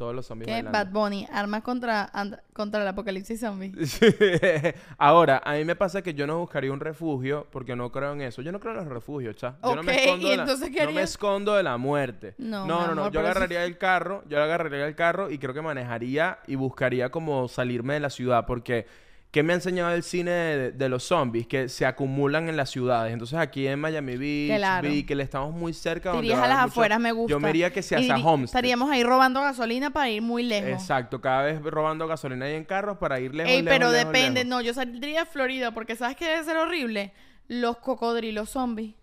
[0.00, 0.78] Todos los zombies Que bailando.
[0.78, 2.10] Bad Bunny, armas contra,
[2.54, 3.70] contra el apocalipsis zombie.
[4.96, 8.22] Ahora, a mí me pasa que yo no buscaría un refugio porque no creo en
[8.22, 8.40] eso.
[8.40, 9.56] Yo no creo en los refugios, cha.
[9.62, 12.34] Yo no me escondo ¿y de la, entonces qué no me escondo de la muerte.
[12.38, 13.00] No, no, no, no.
[13.02, 17.10] amor, Yo agarraría el carro, yo agarraría el carro y creo que manejaría y buscaría
[17.10, 18.86] como salirme de la ciudad porque
[19.30, 21.46] ¿qué me ha enseñado el cine de, de los zombies?
[21.46, 23.12] Que se acumulan en las ciudades.
[23.12, 24.88] Entonces aquí en Miami Beach, Claro.
[24.88, 26.12] vi que le estamos muy cerca.
[26.12, 27.30] Donde a las mucho- afueras, me gusta.
[27.30, 28.58] Yo me iría que se Y hacia Homestead.
[28.58, 30.70] Estaríamos ahí robando gasolina para ir muy lejos.
[30.70, 33.50] Exacto, cada vez robando gasolina ahí en carros para ir lejos.
[33.52, 34.40] Ey, lejos, pero lejos, depende.
[34.44, 34.48] lejos.
[34.50, 37.12] No, yo saldría de Florida porque ¿sabes qué debe ser horrible?
[37.48, 38.94] Los cocodrilos zombies.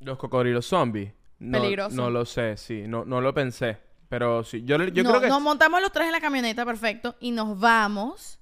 [0.00, 1.12] Los cocodrilos zombies.
[1.38, 1.96] No, Peligroso.
[1.96, 2.84] No lo sé, sí.
[2.86, 3.78] No, no lo pensé.
[4.08, 4.62] Pero sí.
[4.64, 5.28] Yo, yo no, creo que.
[5.28, 8.38] nos montamos los tres en la camioneta, perfecto, y nos vamos.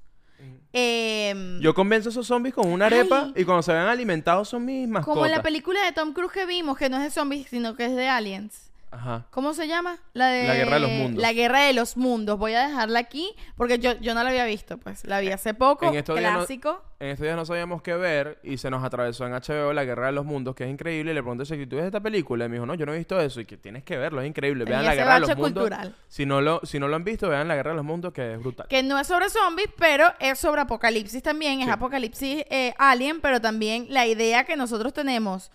[0.73, 3.43] Em, Yo convenzo a esos zombies con una arepa Ay.
[3.43, 5.15] y cuando se vean alimentados son mis mascotas.
[5.15, 7.75] como en la película de Tom Cruise que vimos, que no es de zombies, sino
[7.75, 8.70] que es de aliens.
[8.93, 9.27] Ajá.
[9.31, 9.99] ¿Cómo se llama?
[10.15, 11.23] La de La Guerra de los Mundos.
[11.23, 12.39] La Guerra de los Mundos.
[12.39, 15.05] Voy a dejarla aquí porque yo, yo no la había visto, pues.
[15.05, 15.87] La vi hace poco.
[15.87, 16.83] En estos no- clásico.
[16.99, 20.07] En estos días no sabíamos qué ver y se nos atravesó en HBO La Guerra
[20.07, 21.13] de los Mundos, que es increíble.
[21.13, 22.45] Y le pregunté si tú ves esta película.
[22.45, 23.41] Y me dijo, no, yo no he visto eso.
[23.41, 24.65] Y que tienes que verlo, es increíble.
[24.67, 25.63] Vean La Guerra de los bache Mundos.
[25.63, 25.95] cultural.
[26.09, 28.35] Si no, lo, si no lo han visto, vean La Guerra de los Mundos, que
[28.35, 28.67] es brutal.
[28.69, 31.61] Que no es sobre zombies, pero es sobre apocalipsis también.
[31.61, 31.73] Es Sí.
[31.73, 35.51] apocalipsis eh, alien, pero también la idea que nosotros tenemos.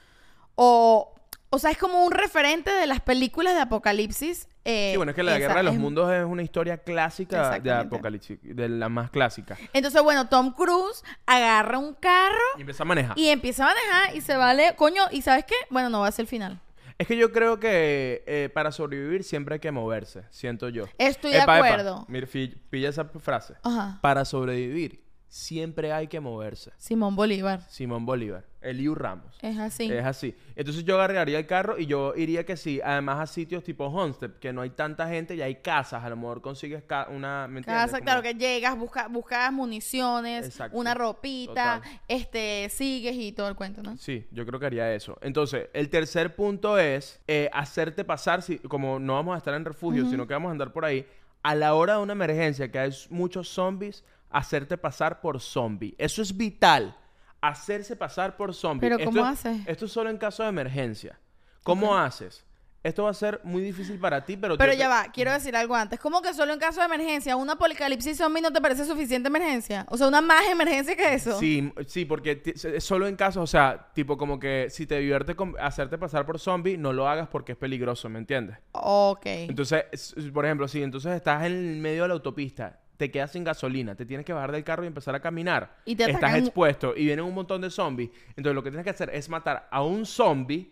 [0.55, 1.13] O,
[1.49, 4.47] o sea, es como un referente de las películas de apocalipsis.
[4.65, 6.77] eh, Sí, bueno, es que La esa, Guerra de los es- Mundos es una historia
[6.79, 7.71] clásica de.
[7.71, 9.57] Apocalipsis, de la más clásica.
[9.73, 13.17] Entonces, bueno, Tom Cruise agarra un carro Y empieza a manejar.
[13.17, 14.73] y empieza a manejar y se vale.
[14.75, 15.55] Coño, ¿y sabes qué?
[15.69, 16.59] Bueno, no va a ser el final.
[16.97, 20.85] Es que yo creo que eh, para sobrevivir siempre hay que moverse, siento yo.
[20.97, 21.67] Estoy de Epa, epa.
[21.67, 22.05] acuerdo.
[22.07, 22.25] Mira,
[22.69, 23.55] pilla esa frase.
[23.63, 23.99] Ajá.
[24.01, 26.71] Para sobrevivir siempre hay que moverse.
[26.77, 27.59] Simón Bolívar.
[27.69, 29.37] Simón Bolívar, Eliu Ramos.
[29.41, 29.91] Es así.
[29.91, 30.35] Es así.
[30.55, 34.31] Entonces yo agarraría el carro y yo iría que sí, además a sitios tipo Homestead,
[34.39, 37.61] que no hay tanta gente y hay casas, a lo mejor consigues ca- una, ¿me?
[37.63, 40.77] Casa, Como- claro, que llegas, busca, buscas municiones, Exacto.
[40.77, 42.01] una ropita, Total.
[42.07, 43.97] este, sigues y todo el cuento, ¿no?
[43.97, 45.17] Sí, yo creo que haría eso.
[45.21, 49.65] Entonces, el tercer punto es eh, hacerte pasar, si, como no vamos a estar en
[49.65, 51.05] refugio, sino que vamos a andar por ahí,
[51.43, 55.93] a la hora de una emergencia, que hay muchos zombies, hacerte pasar por zombie.
[55.97, 56.95] Eso es vital.
[57.41, 58.81] Hacerse pasar por zombie.
[58.81, 59.67] Pero, Esto ¿cómo es- haces?
[59.67, 61.19] Esto es solo en caso de emergencia.
[61.63, 62.43] ¿Cómo haces?
[62.83, 64.59] Esto va a ser muy difícil para ti, pero...
[64.59, 65.99] Pero ya va, quiero decir algo antes.
[65.99, 69.87] ¿Cómo que solo en caso de emergencia, un apocalipsis zombie no te parece suficiente emergencia?
[69.89, 71.39] O sea, una más emergencia que eso.
[71.39, 75.55] Sí, sí, porque solo en casos, o sea, tipo como que si te divierte con
[75.59, 78.57] hacerte pasar por zombie, no lo hagas porque es peligroso, ¿me entiendes?
[78.73, 79.25] Ok.
[79.25, 83.11] Entonces, es- es- por ejemplo, si entonces estás en el medio de la autopista te
[83.11, 85.75] quedas sin gasolina, te tienes que bajar del carro y empezar a caminar.
[85.85, 88.09] Y te Estás atacan- expuesto y vienen un montón de zombies.
[88.29, 90.71] Entonces lo que tienes que hacer es matar a un zombie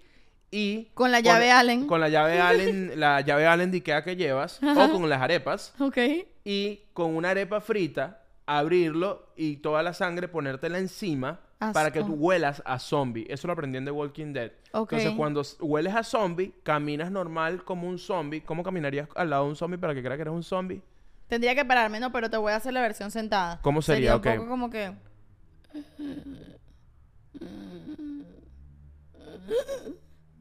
[0.52, 0.86] y...
[0.94, 1.88] Con la llave Allen.
[1.88, 4.86] Con la llave Allen, la llave Allen de Ikea que llevas, Ajá.
[4.86, 5.98] o con las arepas, Ok.
[6.46, 11.40] y con una arepa frita abrirlo y toda la sangre ponértela encima
[11.74, 13.26] para que tú huelas a zombie.
[13.30, 14.52] Eso lo aprendí en The Walking Dead.
[14.74, 14.92] Ok.
[14.94, 18.42] Entonces, cuando hueles a zombie, caminas normal como un zombie.
[18.42, 20.82] ¿Cómo caminarías al lado de un zombie para que crea que eres un zombie?
[21.28, 23.60] Tendría que pararme, no, pero te voy a hacer la versión sentada.
[23.62, 24.16] ¿Cómo sería?
[24.16, 24.94] un poco como que...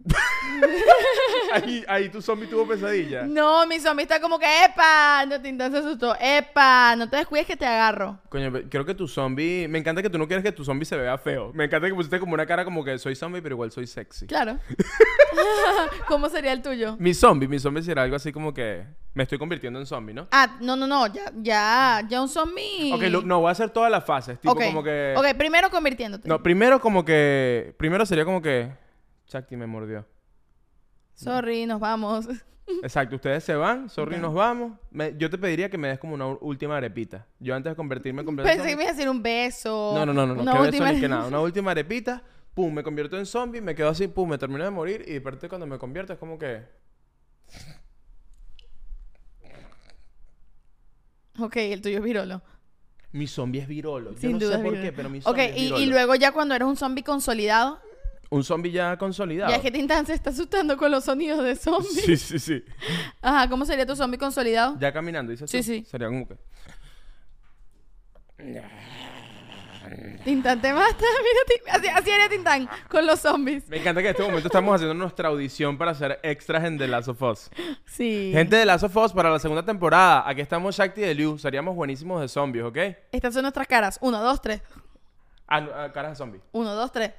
[1.53, 3.23] ahí, ahí tu zombie tuvo pesadilla.
[3.23, 5.25] No, mi zombie está como que, ¡epa!
[5.27, 6.17] No te se asustó.
[6.21, 6.97] ¡Epa!
[6.97, 8.19] No te descuides que te agarro.
[8.29, 9.67] Coño, creo que tu zombie...
[9.69, 11.53] Me encanta que tú no quieres que tu zombie se vea feo.
[11.55, 14.27] Me encanta que pusiste como una cara como que soy zombie, pero igual soy sexy.
[14.27, 14.59] Claro.
[16.09, 16.97] ¿Cómo sería el tuyo?
[16.99, 18.85] Mi zombie, mi zombie será algo así como que...
[19.15, 20.27] Me estoy convirtiendo en zombie, ¿no?
[20.31, 21.07] Ah, no, no, no.
[21.07, 22.93] Ya, ya, ya un zombie.
[22.95, 24.41] Ok, lo- no, voy a hacer todas las fases.
[24.41, 25.15] Tipo como que...
[25.17, 26.27] Ok, primero convirtiéndote.
[26.27, 27.75] No, primero como que...
[27.77, 28.73] Primero sería como que...
[29.33, 30.07] Chakti me mordió.
[31.15, 32.27] Sorry, nos vamos.
[32.83, 34.79] Exacto, ustedes se van, sorry, nos vamos.
[34.91, 37.27] Me- yo te pediría que me des como una u- última arepita.
[37.41, 38.63] Yo antes de convertirme completamente...
[38.63, 39.93] Pensé que me iba a decir un beso.
[39.95, 40.43] No, no, no, no, no.
[40.43, 41.27] Una que última- beso ni que nada.
[41.29, 42.23] Una última arepita,
[42.55, 45.21] pum, me convierto en zombie, me quedo así, pum, me termino de morir y de
[45.23, 46.63] parte cuando me convierto es como que...
[51.39, 52.43] Ok, el tuyo es virolo.
[53.13, 54.13] Mi zombie es virolo.
[54.13, 54.83] Yo Sin no duda sé es por virolo.
[54.91, 55.81] qué, pero mi Ok, zombie es y, virolo.
[55.83, 57.81] y luego ya cuando eres un zombie consolidado,
[58.33, 59.51] Un zombie ya consolidado.
[59.51, 61.87] ya es que Tintán se está asustando con los sonidos de zombie.
[61.91, 62.65] Sí, sí, sí.
[63.21, 64.75] Ajá, ¿cómo sería tu zombie consolidado?
[64.81, 65.65] Ya caminando, dices Sí, tú?
[65.65, 65.85] sí.
[65.85, 66.37] Sería como que...
[70.25, 70.97] Tintán te mata.
[70.99, 73.69] Mira, así, así haría Tintán con los zombies.
[73.69, 76.89] Me encanta que en este momento estamos haciendo nuestra audición para hacer extras en The
[76.89, 77.51] Last of Us.
[77.85, 78.31] Sí.
[78.33, 81.37] Gente de Last of Us, para la segunda temporada, aquí estamos Shakti y de Liu.
[81.39, 82.79] Seríamos buenísimos de zombies, ¿ok?
[83.13, 83.99] Estas son nuestras caras.
[84.01, 84.63] Uno, dos, tres.
[85.47, 86.43] Ah, no, ah, caras de zombies.
[86.53, 87.13] Uno, dos, tres.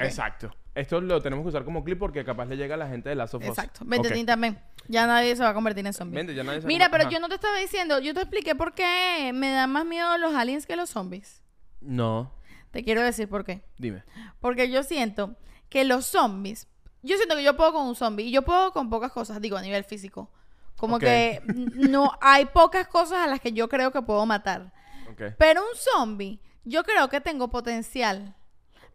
[0.00, 0.50] Exacto.
[0.74, 3.14] Esto lo tenemos que usar como clip porque capaz le llega a la gente de
[3.14, 3.42] Last of.
[3.44, 3.84] Exacto.
[3.84, 4.14] Vente, Ok.
[4.14, 4.58] Tintán, ven.
[4.88, 6.16] Ya nadie se va a convertir en zombie.
[6.16, 7.12] Vente, ya nadie se Mira, pero Ajá.
[7.12, 10.34] yo no te estaba diciendo, yo te expliqué por qué me dan más miedo los
[10.34, 11.42] aliens que los zombies.
[11.80, 12.32] No,
[12.70, 13.64] Te quiero decir por qué.
[13.76, 14.02] dime.
[14.40, 15.36] Porque yo siento
[15.68, 16.68] que los zombies,
[17.02, 19.56] yo siento que yo puedo con un zombie y yo puedo con pocas cosas, digo
[19.58, 20.30] a nivel físico.
[20.78, 21.42] Como que
[21.74, 24.72] no hay pocas cosas a las que yo creo que puedo matar.
[25.10, 25.34] Ok.
[25.38, 28.34] Pero un zombie, yo creo que tengo potencial.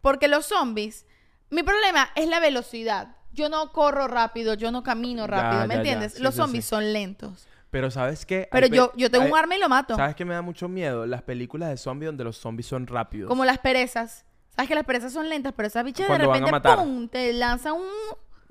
[0.01, 1.05] Porque los zombies,
[1.49, 3.15] mi problema es la velocidad.
[3.33, 5.77] Yo no corro rápido, yo no camino Ya, rápido, ¿me ya, ya.
[5.77, 6.13] entiendes?
[6.15, 6.69] Sí, los sí, zombies sí.
[6.69, 7.47] son lentos.
[7.69, 8.47] Pero ¿sabes qué?
[8.51, 9.95] Pero yo, yo tengo hay- un arma y lo mato.
[9.95, 11.05] ¿Sabes qué me da mucho miedo?
[11.05, 13.27] Las películas de zombies donde los zombies son rápidos.
[13.27, 14.25] Como las perezas.
[14.55, 15.53] ¿Sabes que las perezas son lentas?
[15.55, 16.77] Pero esas bichas de Cuando van a repente, matar.
[16.79, 17.07] ¡pum!
[17.09, 17.87] Te lanzan un...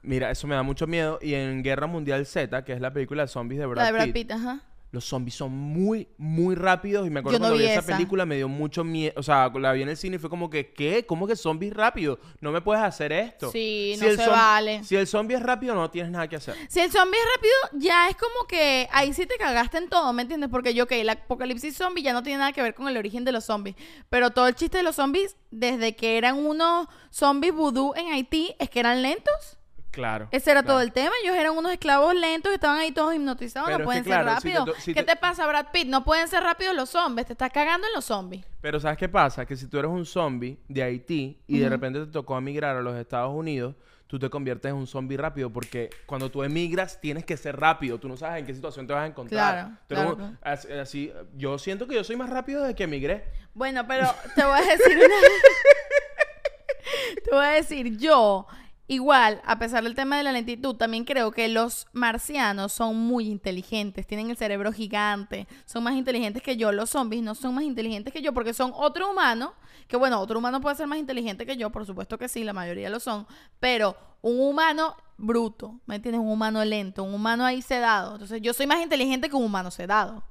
[0.02, 1.18] Mira, eso me da mucho miedo.
[1.20, 3.92] Y en Guerra Mundial Z, que es la película de zombies de Brad, La de
[3.92, 4.60] Brad Pitt, Pitt, ajá.
[4.92, 7.06] Los zombies son muy, muy rápidos.
[7.06, 7.92] Y me acuerdo no cuando vi vi esa, esa.
[7.96, 9.12] película me dio mucho miedo.
[9.16, 11.04] O sea, la vi en el cine y fue como que, ¿qué?
[11.04, 12.18] ¿Cómo que zombies rápidos?
[12.40, 13.50] No me puedes hacer esto.
[13.50, 14.84] Sí, Si no el se vale.
[14.84, 16.54] Si el zombie es rápido, no tienes nada que hacer.
[16.68, 20.12] Si el zombie es rápido, ya es como que ahí sí te cagaste en todo,
[20.12, 20.48] ¿me entiendes?
[20.50, 23.24] Porque yo, ok, el apocalipsis zombie ya no tiene nada que ver con el origen
[23.24, 23.76] de los zombies.
[24.08, 28.54] Pero todo el chiste de los zombies, desde que eran unos zombies vudú en Haití,
[28.58, 29.55] es que eran lentos.
[29.96, 30.28] Claro.
[30.30, 30.74] Ese era claro.
[30.74, 31.10] todo el tema.
[31.24, 33.66] Ellos eran unos esclavos lentos que estaban ahí todos hipnotizados.
[33.66, 34.82] Pero no que, pueden claro, ser si te rápidos.
[34.84, 35.88] si ¿Qué te- te pasa, Brad Pitt?
[35.88, 37.26] No pueden ser rápidos los zombies.
[37.26, 38.44] Te estás cagando en los zombies.
[38.60, 39.46] Pero ¿sabes qué pasa?
[39.46, 42.82] Que si tú eres un zombie de Haití y de repente te tocó emigrar a
[42.82, 43.74] los Estados Unidos,
[44.06, 47.98] tú te conviertes en un zombie rápido porque cuando tú emigras tienes que ser rápido.
[47.98, 49.70] Tú no sabes en qué situación te vas a encontrar.
[49.88, 50.38] Claro, claro, un-
[50.80, 53.24] así, yo siento que yo soy más rápido desde que emigré.
[53.54, 55.14] Bueno, pero te voy a decir una...
[57.24, 58.46] te voy a decir, yo,
[58.88, 63.28] igual, a pesar del tema de la lentitud, también creo que los marcianos son muy
[63.28, 66.72] inteligentes, tienen el cerebro gigante, son más inteligentes que yo.
[66.72, 69.54] Los zombies no son más inteligentes que yo porque son otro humano,
[69.88, 72.52] que bueno, otro humano puede ser más inteligente que yo, por supuesto que sí, la
[72.52, 73.26] mayoría lo son,
[73.60, 76.20] pero un humano bruto, ¿me entiendes?
[76.20, 78.12] Un humano lento, un humano ahí sedado.
[78.12, 80.22] Entonces, yo soy más inteligente que un humano sedado.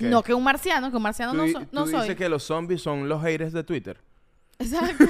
[0.00, 2.00] No que un marciano, que un marciano no, so- tú no soy.
[2.00, 4.00] dices que los zombies son los haters de Twitter.
[4.58, 5.04] Exacto.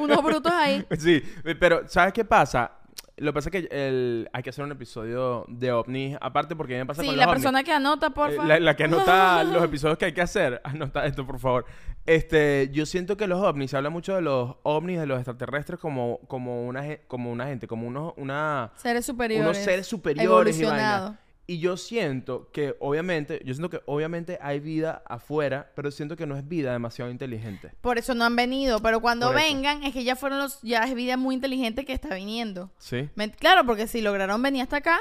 [0.00, 0.84] Unos brutos ahí.
[0.98, 1.22] Sí,
[1.58, 2.72] pero ¿sabes qué pasa?
[3.18, 6.76] Lo que pasa es que el- hay que hacer un episodio de ovnis aparte porque
[6.78, 7.34] me pasa Sí, con la ovnis.
[7.42, 8.48] persona que anota, por Eh, favor.
[8.48, 11.66] La, la que anota los episodios que hay que hacer, anota esto, por favor.
[12.06, 15.78] Este, yo siento que los ovnis, se habla mucho de los ovnis, de los extraterrestres
[15.78, 19.46] como, como, una, como una gente, como unos, una, Seres superiores.
[19.46, 21.20] unos seres superiores y vaina.
[21.52, 26.26] Y yo siento que, obviamente, yo siento que obviamente hay vida afuera, pero siento que
[26.26, 27.72] no es vida demasiado inteligente.
[27.82, 28.80] Por eso no han venido.
[28.80, 30.62] Pero cuando vengan, es que ya fueron los.
[30.62, 32.70] Ya es vida muy inteligente que está viniendo.
[32.78, 33.10] ¿Sí?
[33.16, 34.98] Me- Claro, porque si lograron venir hasta acá,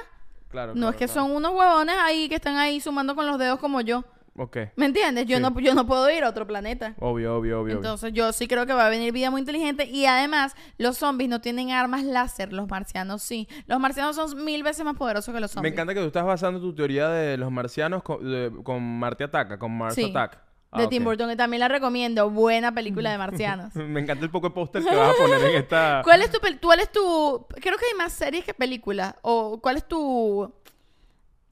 [0.49, 1.21] Claro, no claro, es que claro.
[1.21, 4.03] son unos huevones ahí que están ahí sumando con los dedos como yo.
[4.38, 4.57] Ok.
[4.77, 5.25] ¿Me entiendes?
[5.27, 5.43] Yo, Sí.
[5.43, 6.95] no, yo no puedo ir a otro planeta.
[6.99, 7.61] Obvio, obvio, obvio.
[7.61, 7.75] obvio.
[7.75, 11.29] Entonces yo sí creo que va a venir vida muy inteligente y además los zombies
[11.29, 13.47] no tienen armas láser, los marcianos sí.
[13.67, 15.73] Los marcianos son mil veces más poderosos que los Me zombies.
[15.73, 19.59] encanta que tú estás basando tu teoría de los marcianos con, de- con Marte Ataca,
[19.59, 20.05] con Mars Sí.
[20.05, 20.39] Attack.
[20.73, 20.88] Ah, de.
[20.88, 23.75] Tim Burton y también la recomiendo, buena película de marcianos.
[23.75, 26.01] Me encanta el poco de póster que vas a poner en esta...
[26.05, 29.75] ¿Cuál es tu cuál es tu creo que hay más series que películas o cuál
[29.75, 30.53] es tu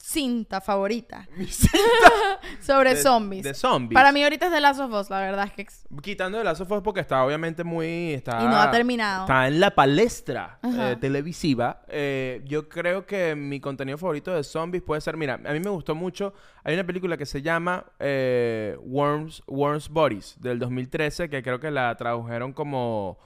[0.01, 1.27] cinta favorita
[2.61, 3.43] sobre de- zombies?
[3.43, 3.93] De zombies.
[3.95, 5.67] Para mí ahorita es The Last of Us, la verdad es que
[6.01, 8.13] Quitando de Last of Us porque está obviamente muy...
[8.13, 9.21] Está, y no ha terminado.
[9.23, 11.81] Está en la palestra eh, televisiva.
[11.89, 15.17] Eh, yo creo que mi contenido favorito de zombies puede ser...
[15.17, 16.33] Mira, a mí me gustó mucho...
[16.63, 21.71] Hay una película que se llama eh, Worms, Worms Bodies del 2013 que creo que
[21.71, 23.17] la tradujeron como...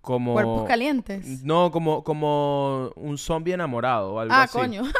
[0.00, 1.42] como Cuerpos calientes.
[1.44, 4.56] No, como, como un zombie enamorado o algo Ah, así.
[4.58, 4.82] coño.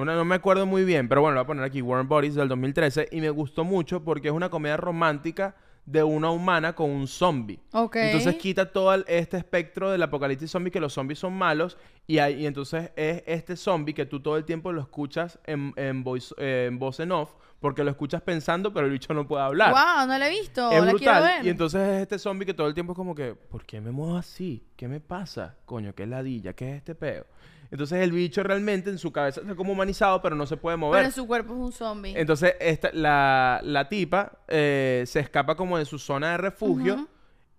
[0.00, 2.34] Una, no me acuerdo muy bien, pero bueno, lo voy a poner aquí, Warm Bodies
[2.34, 5.54] del 2013, y me gustó mucho porque es una comedia romántica
[5.86, 7.58] de una humana con un zombie.
[8.06, 11.76] Entonces quita todo el- este espectro del apocalipsis zombie, que los zombies son malos,
[12.06, 15.72] y, hay- y entonces es este zombie que tú todo el tiempo lo escuchas en,
[15.76, 19.26] en, voice- eh, en voz en off, porque lo escuchas pensando, pero el bicho no
[19.26, 19.72] puede hablar.
[19.72, 21.22] Wow, no la he visto, Es la quiero brutal.
[21.24, 21.46] ver.
[21.46, 23.90] Y entonces es este zombie que todo el tiempo es como que, ¿por qué me
[23.90, 24.64] muevo así?
[24.76, 25.56] ¿Qué me pasa?
[25.64, 27.26] Coño, qué ladilla, ¿qué es este peo?
[27.70, 30.98] Entonces el bicho realmente en su cabeza está como humanizado, pero no se puede mover.
[30.98, 32.14] Pero en su cuerpo es un zombie.
[32.16, 37.08] Entonces esta, la, la tipa eh, se escapa como de su zona de refugio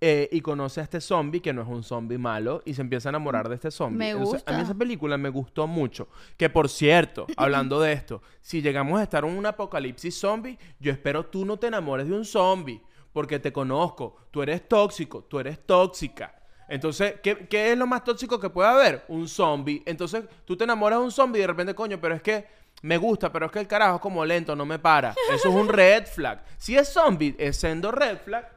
[0.03, 3.09] eh, y conoce a este zombie, que no es un zombie malo, y se empieza
[3.09, 3.99] a enamorar de este zombie.
[3.99, 4.72] Me Entonces, a mí gusta.
[4.72, 6.07] esa película me gustó mucho.
[6.38, 10.91] Que por cierto, hablando de esto, si llegamos a estar en un apocalipsis zombie, yo
[10.91, 12.82] espero tú no te enamores de un zombie,
[13.14, 16.40] porque te conozco, tú eres tóxico, tú eres tóxica.
[16.72, 19.03] Entonces, ¿qué, qué es lo más tóxico que puede haber?
[19.09, 19.84] Un zombie.
[19.86, 22.47] Entonces, tú te enamoras de un zombie y de repente, coño, pero es que
[22.82, 25.13] me gusta, pero es que el carajo es como lento, no me para.
[25.34, 26.41] Eso es un red flag.
[26.57, 28.49] Si es zombie, es sendo red flag.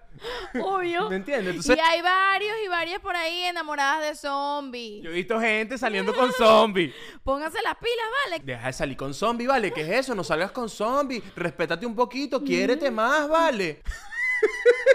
[0.62, 1.10] Obvio.
[1.10, 1.56] ¿Me entiendes?
[1.56, 5.02] Entonces, y hay varios y varias por ahí enamoradas de zombies.
[5.02, 6.94] yo he visto gente saliendo con zombie.
[7.24, 8.42] Pónganse las pilas, ¿vale?
[8.44, 9.72] Deja de salir con zombie, ¿vale?
[9.72, 10.14] ¿Qué es eso?
[10.14, 11.20] No salgas con zombie.
[11.34, 13.82] Respétate un poquito, quiérete más, ¿vale?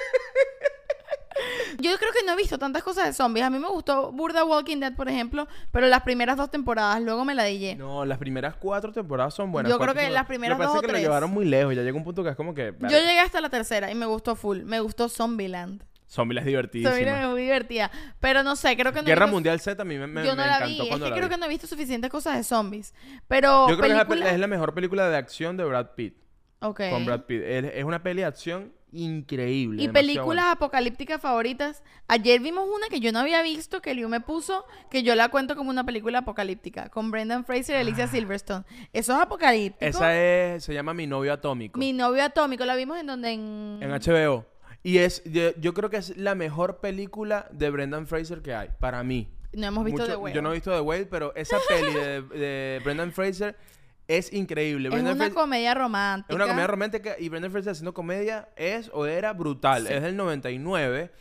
[1.79, 3.45] Yo creo que no he visto tantas cosas de zombies.
[3.45, 7.25] A mí me gustó Burda Walking Dead, por ejemplo, pero las primeras dos temporadas, luego
[7.25, 7.75] me la dije.
[7.75, 9.71] No, las primeras cuatro temporadas son buenas.
[9.71, 10.13] Yo creo que temporadas.
[10.13, 11.01] las primeras dos o que lo tres.
[11.03, 11.73] llevaron muy lejos.
[11.75, 12.73] Ya llega un punto que es como que...
[12.81, 14.59] Yo llegué hasta la tercera y me gustó full.
[14.63, 15.83] Me gustó Zombieland.
[16.07, 16.91] Zombie es divertidísima.
[16.91, 17.91] Zombieland es muy divertida.
[18.19, 20.25] Pero no sé, creo que no he Guerra visto- Mundial Z a mí me, me-
[20.25, 20.89] Yo no me la encantó vi.
[20.89, 21.29] Es que creo vi.
[21.29, 22.93] que no he visto suficientes cosas de zombies.
[23.27, 26.15] Pero Yo creo que es la, es mejor película de acción de Brad Pitt.
[26.61, 26.81] Ok.
[26.89, 27.43] Con Brad Pitt.
[27.43, 29.83] Es, es una peli de acción increíble.
[29.83, 30.51] Y películas buena.
[30.51, 31.83] apocalípticas favoritas.
[32.07, 35.29] Ayer vimos una que yo no había visto, que Liu me puso, que yo la
[35.29, 38.65] cuento como una película apocalíptica, con Brendan Fraser y Alicia Silverstone.
[38.93, 39.85] Eso es apocalíptico.
[39.85, 39.87] Ah.
[39.87, 40.63] Esa es...
[40.63, 41.79] Se llama Mi Novio Atómico.
[41.79, 43.79] Mi novio atómico, la vimos en donde en...
[43.81, 44.45] En HBO.
[44.83, 45.23] Y es...
[45.25, 48.69] Yo, yo creo que es la mejor película de Brendan Fraser que hay.
[48.79, 49.27] Para mí.
[49.51, 50.35] No hemos visto Mucho- de huevo.
[50.35, 53.55] Yo no he visto The Whale, pero esa peli de, de Brendan Fraser
[54.09, 54.89] es increíble.
[54.89, 56.33] Es una Fraser- comedia romántica.
[56.33, 59.87] es una comedia romántica y Brendan Fraser haciendo comedia es o era brutal.
[59.87, 59.93] Sí.
[59.93, 61.11] Es del 99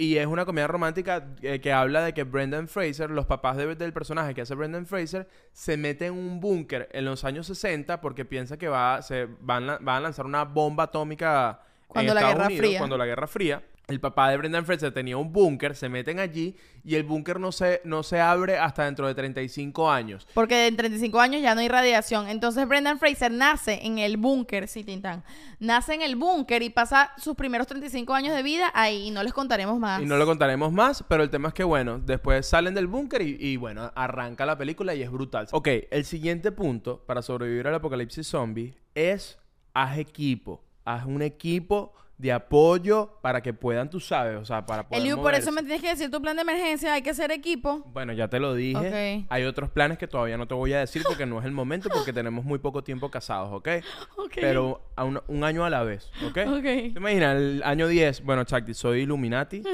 [0.00, 3.74] y es una comedia romántica eh, que habla de que Brendan Fraser, los papás de-
[3.74, 8.00] del personaje que hace Brendan Fraser, se meten en un búnker en los años 60
[8.00, 12.14] porque piensa que va, se, van, a, van a lanzar una bomba atómica Cuando en
[12.14, 12.78] la Estados Guerra Unidos, Fría.
[12.78, 13.62] cuando la Guerra Fría.
[13.88, 17.52] El papá de Brendan Fraser tenía un búnker, se meten allí y el búnker no
[17.52, 20.28] se, no se abre hasta dentro de 35 años.
[20.34, 22.28] Porque en 35 años ya no hay radiación.
[22.28, 25.24] Entonces Brendan Fraser nace en el búnker, sí, Tintán.
[25.58, 29.22] Nace en el búnker y pasa sus primeros 35 años de vida ahí y no
[29.22, 30.02] les contaremos más.
[30.02, 33.22] Y no lo contaremos más, pero el tema es que, bueno, después salen del búnker
[33.22, 35.48] y, y, bueno, arranca la película y es brutal.
[35.52, 39.38] Ok, el siguiente punto para sobrevivir al apocalipsis zombie es
[39.72, 40.67] haz equipo.
[40.88, 45.22] Haz un equipo de apoyo para que puedan, tú sabes, o sea, para poder Eliu,
[45.22, 46.92] por eso me tienes que decir tu plan de emergencia.
[46.94, 47.84] Hay que hacer equipo.
[47.92, 49.24] Bueno, ya te lo dije.
[49.28, 51.88] Hay otros planes que todavía no te voy a decir porque no es el momento,
[51.90, 53.68] porque tenemos muy poco tiempo casados, ¿ok?
[54.16, 54.32] Ok.
[54.34, 56.38] Pero a un, un año a la vez, ¿ok?
[56.48, 56.62] Ok.
[56.62, 57.36] ¿Te imaginas?
[57.36, 59.62] El año 10, bueno, Chakti, soy Illuminati.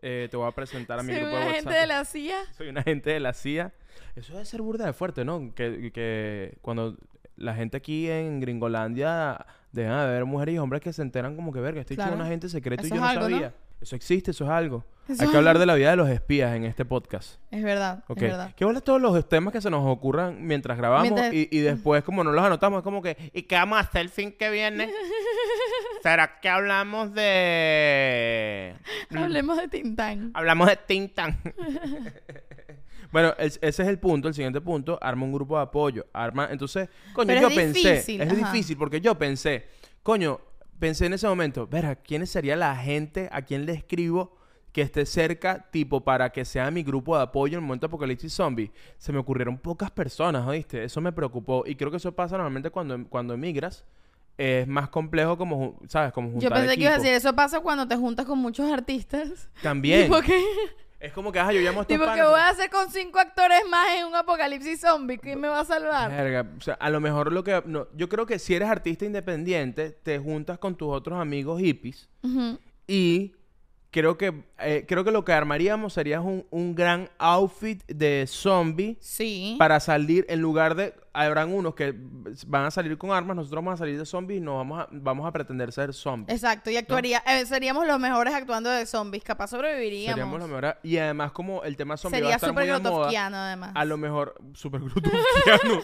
[0.00, 1.64] Eh, te voy a presentar a mi Soy grupo de una WhatsApp.
[1.64, 2.36] gente de la CIA.
[2.56, 3.72] Soy un agente de la CIA.
[4.14, 5.52] Eso debe ser burda de fuerte, ¿no?
[5.56, 6.96] Que, que cuando
[7.34, 11.52] la gente aquí en Gringolandia dejan de haber mujeres y hombres que se enteran como
[11.52, 12.14] que, verga, estoy Claro.
[12.14, 13.36] un agente secreto y Eso yo no algo, ¿no?
[13.36, 13.54] sabía.
[13.80, 14.84] Eso existe, eso es algo.
[15.08, 17.36] Eso Hay que hablar de la vida de los espías en este podcast.
[17.52, 18.16] Es verdad, Ok.
[18.18, 18.52] es verdad.
[18.56, 22.02] ¿Qué bolas todos los temas que se nos ocurran mientras grabamos Mientras- Y, y después,
[22.02, 24.50] como no los anotamos, es como que, ¿y qué vamos a hacer el fin que
[24.50, 24.90] viene?
[26.02, 28.74] ¿Será que hablamos de.
[29.16, 30.30] Hablemos de Tintán.
[30.34, 31.38] Hablamos de Tintan.
[33.10, 36.48] Bueno, es- ese es el punto, el siguiente punto, arma un grupo de apoyo, arma,
[36.50, 38.36] entonces, coño, Pero yo es pensé, difícil, es ajá.
[38.52, 39.66] difícil porque yo pensé,
[40.02, 40.40] coño,
[40.78, 44.36] pensé en ese momento, verá, ¿quiénes sería la gente a quien le escribo
[44.72, 47.90] que esté cerca, tipo, para que sea mi grupo de apoyo en el momento de
[47.90, 48.70] apocalipsis zombie?
[48.98, 50.84] Se me ocurrieron pocas personas, ¿oíste?
[50.84, 53.84] Eso me preocupó y creo que eso pasa normalmente cuando, cuando emigras.
[54.36, 56.12] Es más complejo como, ¿sabes?
[56.12, 57.02] Como juntar Yo pensé que iba a equipo.
[57.02, 59.48] decir, eso pasa cuando te juntas con muchos artistas.
[59.62, 60.02] También.
[60.04, 60.44] Tipo que,
[61.00, 63.20] Es como que, ajá, yo llamo a estos tipo panas, voy a hacer con cinco
[63.20, 65.16] actores más en un apocalipsis zombie.
[65.18, 66.10] ¿Quién me va a salvar?
[66.10, 67.62] Verga, o sea, a lo mejor lo que...
[67.66, 72.08] No, yo creo que si eres artista independiente, te juntas con tus otros amigos hippies
[72.24, 72.58] Ujú.
[72.88, 73.32] y
[73.92, 78.96] creo que, eh, creo que lo que armaríamos sería un, un gran outfit de zombie
[79.00, 79.54] Sí.
[79.58, 80.94] para salir en lugar de...
[81.12, 81.94] Habrán unos que
[82.46, 84.88] van a salir con armas, nosotros vamos a salir de zombies y nos vamos a,
[84.90, 86.34] vamos a pretender ser zombies.
[86.34, 90.14] Exacto, y actuaría, eh, seríamos los mejores actuando de zombies, capaz sobreviviríamos.
[90.14, 90.74] Seríamos los mejores.
[90.82, 93.72] Y además como el tema zombie va a Sería estar súper muy de moda, además.
[93.74, 95.82] A lo mejor, super grotofquiano.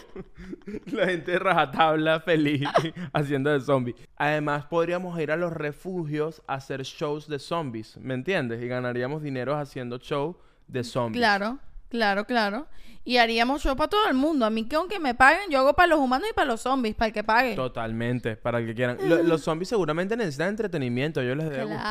[0.91, 2.67] La gente de rajatabla feliz
[3.13, 3.95] haciendo de zombie.
[4.17, 8.61] Además, podríamos ir a los refugios a hacer shows de zombies, ¿me entiendes?
[8.61, 11.19] Y ganaríamos dinero haciendo show de zombies.
[11.19, 11.59] Claro,
[11.89, 12.67] claro, claro.
[13.07, 14.45] Y haríamos show para todo el mundo.
[14.45, 16.95] A mí que aunque me paguen, yo hago para los humanos y para los zombies,
[16.95, 17.53] para el que pague.
[17.55, 18.97] Totalmente, para el que quieran.
[19.07, 21.81] Lo- los zombies seguramente necesitan entretenimiento, ellos les debe gustar.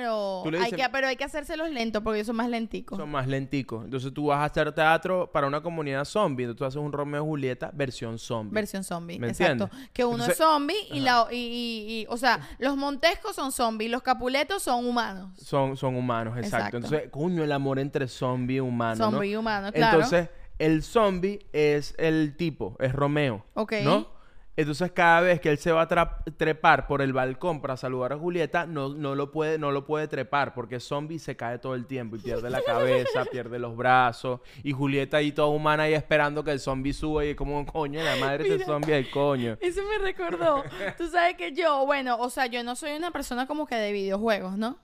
[0.00, 0.40] Claro.
[0.42, 2.98] Tú le Hay dices- que, pero hay que hacérselos lentos porque ellos son más lenticos.
[2.98, 3.84] Son más lenticos.
[3.84, 6.42] Entonces tú vas a hacer teatro para una comunidad zombie.
[6.44, 8.52] Entonces tú haces un Romeo y Julieta versión zombie.
[8.54, 9.64] Versión zombie, ¿Me exacto.
[9.64, 9.90] entiendes?
[9.92, 13.52] Que uno Entonces- es zombie y, la, y, y- y- o sea, los montescos son
[13.52, 15.30] zombies, los capuletos son humanos.
[15.40, 16.56] Son, son humanos, exacto.
[16.56, 16.76] Exacto.
[16.78, 18.96] Entonces, coño, el amor entre zombie y humano.
[19.04, 19.10] ¿no?
[19.12, 19.96] Zombie y humano, claro.
[19.98, 20.28] Entonces,
[20.58, 23.44] el zombie es el tipo, es Romeo.
[23.54, 23.74] Ok.
[23.82, 24.16] ¿No?
[24.58, 28.18] Entonces, cada vez que él se va a trepar por el balcón para saludar a
[28.18, 31.84] Julieta, no, no, lo puede, no lo puede trepar porque zombie se cae todo el
[31.84, 34.40] tiempo y pierde la cabeza, pierde los brazos.
[34.62, 38.02] Y Julieta ahí toda humana ahí esperando que el zombie suba y es como, coño,
[38.02, 39.58] la madre de zombie el coño.
[39.60, 40.64] Eso me recordó.
[40.96, 43.92] Tú sabes que yo, bueno, o sea, yo no soy una persona como que de
[43.92, 44.78] videojuegos, ¿no?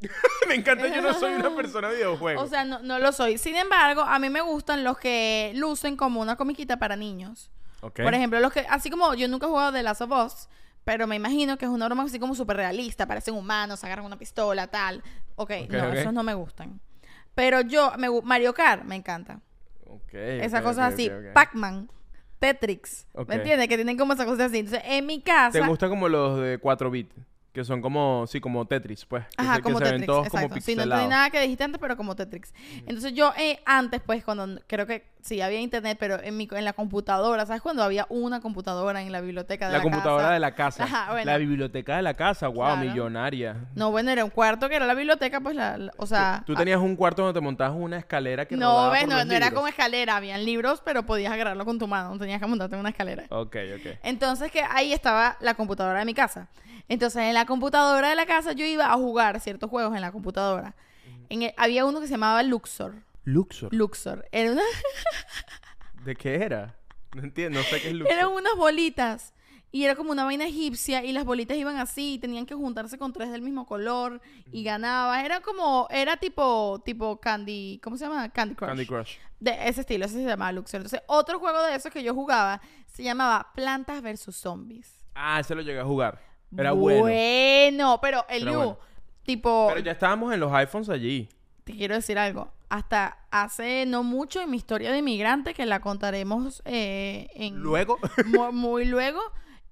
[0.48, 2.44] Me encanta, yo no soy una persona de videojuegos.
[2.44, 3.38] O sea, no, no lo soy.
[3.38, 7.50] Sin embargo, a mí me gustan los que lucen como una comiquita para niños.
[7.80, 8.00] Ok.
[8.02, 10.48] Por ejemplo, los que, así como yo nunca he jugado de Last of Us,
[10.84, 14.18] pero me imagino que es una broma así como súper realista, parecen humanos, agarran una
[14.18, 15.02] pistola, tal.
[15.36, 16.80] Ok, Ok, no, esos no me gustan.
[17.34, 19.40] Pero yo, me, Mario Kart me encanta.
[19.86, 21.10] Ok, Esas cosas así.
[21.34, 21.90] Pac-Man,
[22.38, 23.06] Tetris.
[23.14, 23.28] Ok.
[23.28, 23.68] ¿Me entiendes?
[23.68, 24.58] Que tienen como esas cosas así.
[24.58, 25.58] Entonces, en mi casa.
[25.58, 27.14] ¿Te gusta como los de 4 bits?
[27.58, 29.24] Que son como, sí, como Tetris, pues.
[29.36, 30.64] Que Ajá, que como se ven Tetris, todos como exacto.
[30.64, 32.54] Sí, no entendí nada que dijiste antes, pero como Tetris.
[32.86, 36.64] Entonces yo eh, antes, pues, cuando creo que sí había internet, pero en mi en
[36.64, 37.60] la computadora, ¿sabes?
[37.60, 40.32] Cuando había una computadora en la biblioteca de La la, computadora casa?
[40.34, 40.84] de la casa.
[40.84, 41.26] Ajá, bueno.
[41.32, 42.76] La biblioteca de la casa, wow, Claro.
[42.82, 43.56] millonaria.
[43.74, 46.44] No, bueno, era un cuarto que era la biblioteca, pues, la, la- o sea...
[46.46, 49.16] Tú tenías un cuarto donde te montabas una escalera que ah, no, ves, por no,
[49.16, 52.40] los no era como escalera, habían libros, pero podías agarrarlo con tu mano, no tenías
[52.40, 53.24] que montarte en una escalera.
[53.30, 53.98] Ok, ok.
[54.04, 56.46] Entonces que ahí estaba la computadora de mi casa.
[56.88, 60.12] Entonces en la computadora de la casa yo iba a jugar ciertos juegos en la
[60.12, 60.74] computadora.
[61.28, 63.02] En el- había uno que se llamaba Luxor.
[63.24, 63.74] Luxor.
[63.74, 64.26] Luxor.
[64.32, 64.62] Era una,
[66.04, 66.76] ¿De qué era?
[67.14, 68.12] No entiendo, no sé qué es Luxor.
[68.16, 69.34] eran unas bolitas.
[69.70, 72.96] Y era como una vaina egipcia y las bolitas iban así y tenían que juntarse
[72.96, 75.22] con tres del mismo color y ganabas.
[75.26, 78.30] Era como, era tipo, tipo Candy, ¿cómo se llama?
[78.30, 78.68] Candy Crush.
[78.68, 79.16] Candy Crush.
[79.38, 80.78] De ese estilo, ese se llamaba Luxor.
[80.78, 85.04] Entonces, otro juego de esos que yo jugaba se llamaba Plantas versus Zombies.
[85.14, 86.18] Ah, ese lo llegué a jugar.
[86.56, 87.00] Era bueno.
[87.02, 88.78] Bueno, pero el Era Yu, bueno.
[89.22, 91.28] tipo, Pero ya estábamos en los iPhones allí.
[91.64, 92.50] te quiero decir algo.
[92.70, 97.98] Hasta hace no mucho en mi historia de inmigrante, que la contaremos eh, en Luego.
[98.26, 99.20] mu- muy, luego,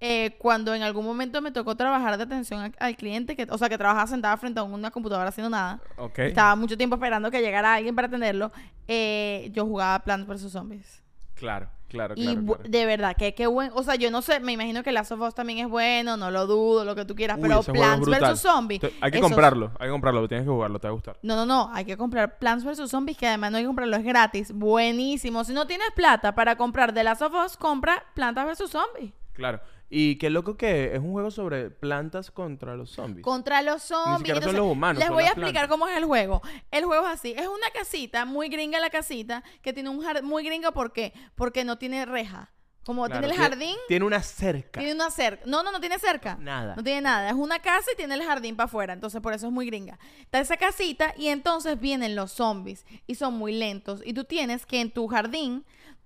[0.01, 3.59] eh, cuando en algún momento me tocó trabajar de atención al, al cliente, que, o
[3.59, 5.81] sea, que trabajaba sentada frente a una computadora haciendo nada.
[5.99, 6.19] ok.
[6.21, 8.51] Estaba mucho tiempo esperando que llegara alguien para atenderlo.
[8.89, 10.53] eh, yo jugaba Plants vs.
[10.53, 11.03] Zombies.
[11.35, 12.41] Claro, claro, Y claro.
[12.41, 12.63] bu- claro.
[12.71, 13.71] de verdad, que qué buen.
[13.75, 16.31] O sea, yo no sé, me imagino que Last of Us también es bueno, no
[16.31, 17.37] lo dudo, lo que tú quieras.
[17.37, 18.41] Uy, pero Plants vs.
[18.41, 18.81] Zombies.
[19.01, 21.19] Hay que esos- comprarlo, hay que comprarlo, tienes que jugarlo, te va a gustar.
[21.23, 22.91] No, no, no, hay que comprar Plants vs.
[22.91, 24.53] Zombies, que además no hay que comprarlo, es gratis.
[24.53, 25.45] Buenísimo.
[25.45, 28.71] Si no tienes plata para comprar The Last of Us, compra Plantas vs.
[28.71, 29.13] Zombies.
[29.33, 29.61] Claro.
[29.89, 33.25] Y qué loco que es un juego sobre plantas contra los zombies.
[33.25, 34.19] Contra los zombies.
[34.19, 35.71] siquiera son los humanos, Les son voy a las explicar plantas.
[35.71, 36.43] cómo es el juego.
[36.73, 37.35] El juego es así.
[37.37, 40.25] Es una casita, muy gringa la casita, que tiene un jardín.
[40.25, 41.13] Muy gringa, ¿por qué?
[41.37, 42.51] Porque no tiene reja.
[42.85, 44.79] Como Claro, tiene el jardín, Tiene una cerca.
[44.79, 45.43] tiene una cerca.
[45.47, 46.37] No, no, no tiene cerca.
[46.41, 46.77] Nada.
[46.77, 47.29] No tiene nada.
[47.29, 48.93] Es una casa y tiene el jardín para afuera.
[48.93, 49.99] Entonces, por eso es muy gringa.
[50.21, 54.03] Está esa casita y entonces vienen los zombies y son muy lentos.
[54.05, 55.65] Y tú tienes que en tu jardín.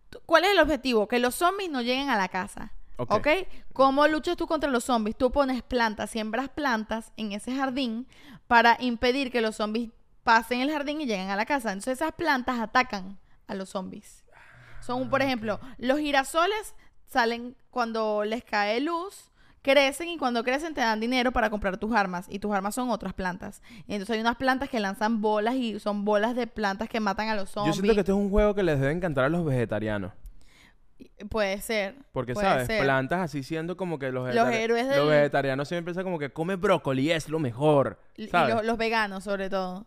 [0.08, 1.06] tú- ¿Cuál es el objetivo?
[1.06, 2.72] Que los zombies no lleguen a la casa.
[3.00, 3.12] Ok.
[3.14, 3.28] ¿Ok?
[3.72, 5.16] ¿Cómo luchas tú contra los zombies?
[5.16, 8.06] Tú pones plantas, siembras plantas en ese jardín
[8.46, 9.90] para impedir que los zombies
[10.24, 11.72] pasen el jardín y lleguen a la casa.
[11.72, 14.24] Entonces esas plantas atacan a los zombies.
[14.80, 16.74] Son, por ejemplo, los girasoles
[17.06, 19.30] salen cuando les cae luz,
[19.62, 22.26] crecen y cuando crecen te dan dinero para comprar tus armas.
[22.28, 23.62] Y tus armas son otras plantas.
[23.86, 27.28] Y entonces hay unas plantas que lanzan bolas y son bolas de plantas que matan
[27.28, 27.76] a los Yo zombies.
[27.76, 30.12] siento que este es un juego que les debe encantar a los vegetarianos.
[31.28, 31.94] Puede ser.
[32.12, 32.66] Porque, puede ¿sabes?
[32.66, 32.82] ser.
[32.82, 36.56] Plantas así siendo como que los, Los héroes Los vegetarianos siempre piensan como que come
[36.56, 37.98] brócoli es lo mejor.
[38.16, 38.54] Y- y ¿sabes?
[38.54, 39.86] los, los veganos, sobre todo.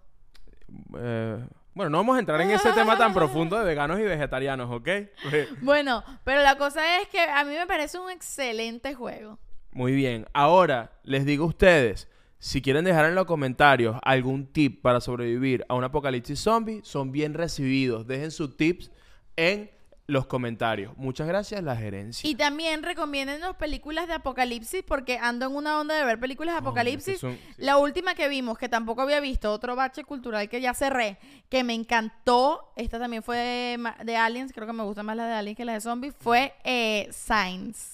[0.97, 1.38] Eh,
[1.74, 4.89] bueno, no vamos a entrar en ese tema tan profundo de veganos y vegetarianos, ¿ok?
[5.61, 9.39] Bueno, pero la cosa es que a mí me parece un excelente juego.
[9.72, 10.28] Muy bien.
[10.34, 12.07] Ahora, les digo a ustedes,
[12.38, 17.11] si quieren dejar en los comentarios algún tip para sobrevivir a un apocalipsis zombie, son
[17.11, 18.05] bien recibidos.
[18.05, 18.91] Dejen sus tips
[19.36, 19.72] en
[20.06, 20.95] los comentarios.
[20.97, 22.30] Muchas gracias, la gerencia.
[22.30, 26.60] Y también recomiéndenos películas de apocalipsis porque ando en una onda de ver películas de
[26.60, 27.14] apocalipsis.
[27.16, 27.54] que son- sí.
[27.58, 31.18] La última que vimos, que tampoco había visto, otro bache cultural que ya cerré,
[31.49, 35.26] que me encantó, esta también fue de, de Aliens, creo que me gusta más la
[35.28, 37.93] de Aliens que la de Zombies, fue eh, Signs.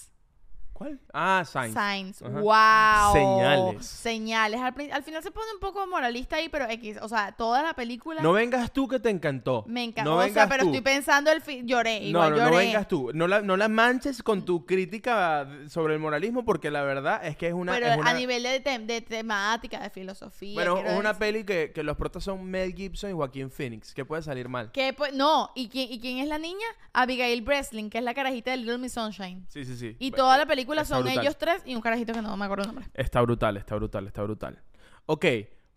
[0.80, 0.98] ¿Cuál?
[1.14, 1.74] Ah, Signs.
[1.74, 2.22] Signs.
[2.22, 2.40] Ajá.
[2.40, 3.14] Wow.
[3.14, 3.86] Señales.
[3.86, 4.62] Señales.
[4.62, 6.98] Al, al final se pone un poco moralista ahí, pero X.
[7.02, 9.66] O sea, toda la película No vengas tú que te encantó.
[9.68, 10.10] me encantó.
[10.12, 10.70] No o sea, pero tú.
[10.70, 11.68] estoy pensando el fin.
[11.68, 12.00] Lloré.
[12.00, 12.50] No, Igual no, lloré.
[12.52, 13.12] no vengas tú.
[13.14, 17.36] No la, no la manches con tu crítica sobre el moralismo porque la verdad es
[17.36, 17.74] que es una...
[17.74, 20.54] pero es una- a nivel de, tem- de temática, de filosofía.
[20.54, 21.20] Bueno, es una decir.
[21.20, 23.94] peli que, que los protas son Mel Gibson y Joaquín Phoenix.
[23.94, 24.72] ¿Qué puede salir mal?
[24.72, 26.66] Que, pues, no, ¿Y quién, ¿y quién es la niña?
[26.94, 29.46] Abigail Breslin, que es la carajita de Little Miss Sunshine.
[29.50, 29.98] Sí, sí, sí.
[30.00, 31.24] Y Ba- toda la película está son brutal.
[31.24, 32.86] ellos tres y un carajito que no me acuerdo el nombre.
[32.94, 34.62] Está brutal, está brutal, está brutal.
[35.08, 35.26] Ok,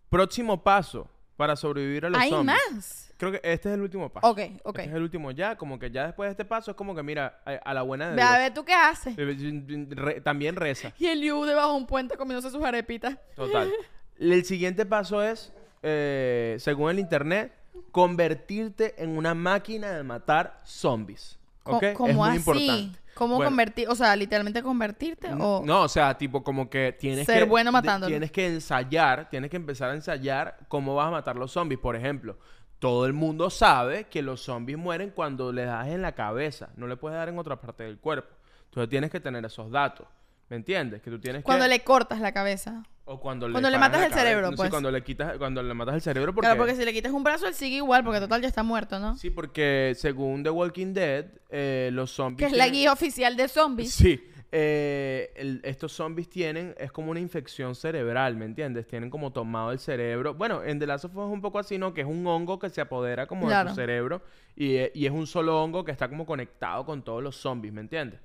[0.09, 2.57] próximo paso para sobrevivir a los ¿Hay zombies.
[2.71, 3.13] más?
[3.17, 4.27] Creo que este es el último paso.
[4.29, 4.79] Ok, ok.
[4.79, 7.01] Este es el último ya, como que ya después de este paso es como que
[7.03, 8.37] mira, a, a la buena de Ve a Dios.
[8.39, 9.15] ver tú qué haces.
[9.17, 10.93] Re- también reza.
[10.99, 13.17] Y el Liu debajo de un puente comiéndose sus arepitas.
[13.35, 13.71] Total.
[14.19, 17.53] El siguiente paso es, eh, según el internet,
[17.91, 21.39] convertirte en una máquina de matar zombies.
[21.63, 21.83] Co- ¿Ok?
[21.93, 22.37] ¿Cómo es muy así?
[22.37, 22.99] importante.
[23.15, 23.87] ¿Cómo Bueno, convertir?
[23.89, 25.61] O sea, literalmente convertirte o...
[25.65, 27.49] No, o sea, tipo como que tienes Ser que...
[27.49, 28.09] bueno de- matándolo.
[28.09, 31.79] Tienes que ensayar, tienes que empezar a ensayar cómo vas a matar los zombies.
[31.79, 32.37] Por ejemplo,
[32.79, 36.69] todo el mundo sabe que los zombies mueren cuando le das en la cabeza.
[36.75, 38.33] No le puedes dar en otra parte del cuerpo.
[38.65, 40.07] Entonces tienes que tener esos datos.
[40.49, 41.01] ¿Me entiendes?
[41.01, 41.69] Que tú tienes Cuando que...
[41.69, 42.83] le cortas la cabeza.
[43.05, 44.25] O cuando le, cuando le matas el cabeza.
[44.25, 44.69] cerebro, Sí, pues.
[44.69, 45.37] cuando le quitas...
[45.37, 46.45] Cuando le matas el cerebro porque...
[46.47, 48.97] Claro, porque si le quitas un brazo, él sigue igual, porque total ya está muerto,
[48.99, 49.17] ¿no?
[49.17, 52.47] Sí, porque según The Walking Dead, eh, los zombies...
[52.47, 53.93] que es la guía oficial de zombies.
[53.93, 54.23] Sí.
[54.53, 58.87] eh, el- estos zombies tienen, es como una infección cerebral, ¿me entiendes?
[58.87, 60.35] Tienen como tomado el cerebro.
[60.35, 61.93] Bueno, en The Last of Us es un poco así, ¿no?
[61.93, 64.21] Que es un hongo que se apodera como de tu cerebro
[64.55, 67.73] y, eh, y es un solo hongo que está como conectado con todos los zombies,
[67.73, 68.21] ¿me entiendes?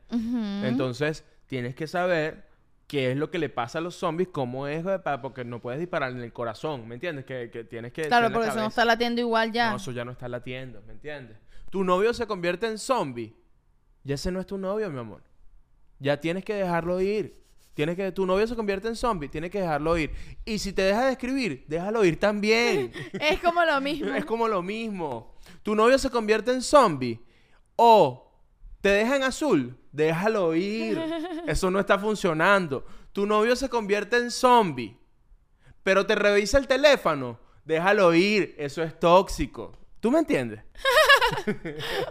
[0.63, 2.47] Entonces, tienes que saber
[2.89, 4.83] qué es lo que le pasa a los zombies, cómo es,
[5.23, 7.27] porque no puedes disparar en el corazón, ¿me entiendes?
[7.27, 8.09] Que, que tienes que...
[8.09, 9.71] claro, porque eso no está latiendo igual ya.
[9.71, 11.37] No, eso ya no está latiendo, ¿me entiendes?
[11.71, 13.37] Tu novio se convierte en zombie.
[14.05, 15.23] Ya ese no es tu novio, mi amor.
[15.99, 17.45] Ya tienes que dejarlo ir.
[17.75, 20.11] Tienes que, tu novio se convierte en zombie, tienes que dejarlo ir.
[20.45, 22.91] Y si te deja de escribir, déjalo ir también.
[23.21, 24.15] Es como lo mismo.
[24.15, 25.37] es como lo mismo.
[25.63, 27.21] Tu novio se convierte en zombie
[27.77, 28.28] o
[28.81, 30.99] te deja en azul, déjalo ir.
[31.47, 32.85] Eso no está funcionando.
[33.13, 34.97] Tu novio se convierte en zombie,
[35.83, 38.55] pero te revisa el teléfono, déjalo ir.
[38.59, 39.73] Eso es tóxico.
[40.01, 40.61] ¿Tú me entiendes?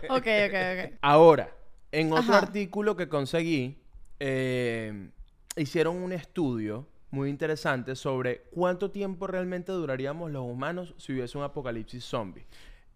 [0.09, 0.93] ok, ok, ok.
[1.01, 1.55] Ahora,
[1.91, 2.39] en otro Ajá.
[2.39, 3.81] artículo que conseguí,
[4.19, 5.09] eh,
[5.55, 11.45] hicieron un estudio muy interesante sobre cuánto tiempo realmente duraríamos los humanos si hubiese un
[11.45, 12.45] apocalipsis zombie.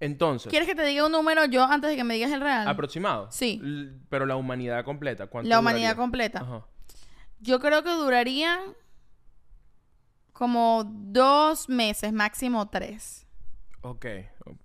[0.02, 2.68] Entonces, ¿Quieres que te diga un número yo antes de que me digas el real?
[2.68, 3.28] aproximado.
[3.32, 3.62] Sí.
[3.64, 6.02] L- Pero la humanidad completa, ¿cuánto La humanidad duraría?
[6.02, 6.40] completa.
[6.42, 6.66] Ajá.
[7.40, 8.60] Yo creo que duraría
[10.34, 13.26] como dos meses, máximo tres.
[13.84, 14.06] Ok.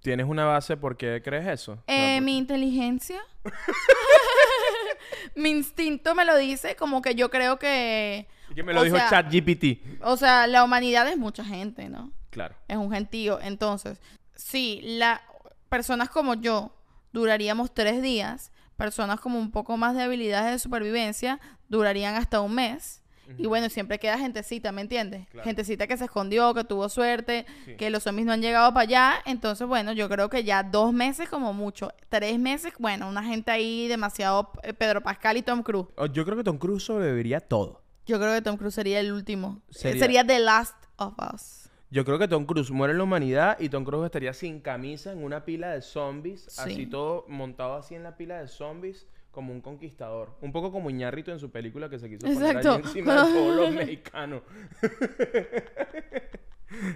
[0.00, 1.82] ¿Tienes una base por qué crees eso?
[1.86, 3.20] Eh, mi inteligencia.
[5.34, 8.26] mi instinto me lo dice, como que yo creo que.
[8.50, 10.02] Y que me lo dijo ChatGPT.
[10.02, 12.12] O sea, la humanidad es mucha gente, ¿no?
[12.30, 12.54] Claro.
[12.68, 13.40] Es un gentío.
[13.40, 14.00] Entonces,
[14.36, 15.20] sí, la,
[15.68, 16.72] personas como yo
[17.12, 18.52] duraríamos tres días.
[18.76, 23.02] Personas como un poco más de habilidades de supervivencia durarían hasta un mes.
[23.38, 25.26] Y bueno, siempre queda gentecita, ¿me entiendes?
[25.30, 25.44] Claro.
[25.44, 27.74] Gentecita que se escondió, que tuvo suerte, Sí.
[27.76, 29.14] que los zombies no han llegado para allá.
[29.24, 31.90] Entonces, bueno, yo creo que ya dos meses como mucho.
[32.08, 35.88] Tres meses, bueno, una gente ahí demasiado eh, Pedro Pascal y Tom Cruise.
[35.96, 37.82] Oh, Yo creo que Tom Cruise sobreviviría todo.
[38.06, 39.60] Yo creo que Tom Cruise sería el último.
[39.70, 41.65] Eh, Sería- Sería, The Last of Us.
[41.90, 45.12] Yo creo que Tom Cruise muere en la humanidad y Tom Cruise estaría sin camisa
[45.12, 46.60] en una pila de zombies, Sí.
[46.60, 50.34] así todo montado así en la pila de zombies, como un conquistador.
[50.40, 52.72] Un poco como Iñárritu en su película que se quiso poner Exacto.
[52.74, 54.42] allí encima de todos los mexicanos.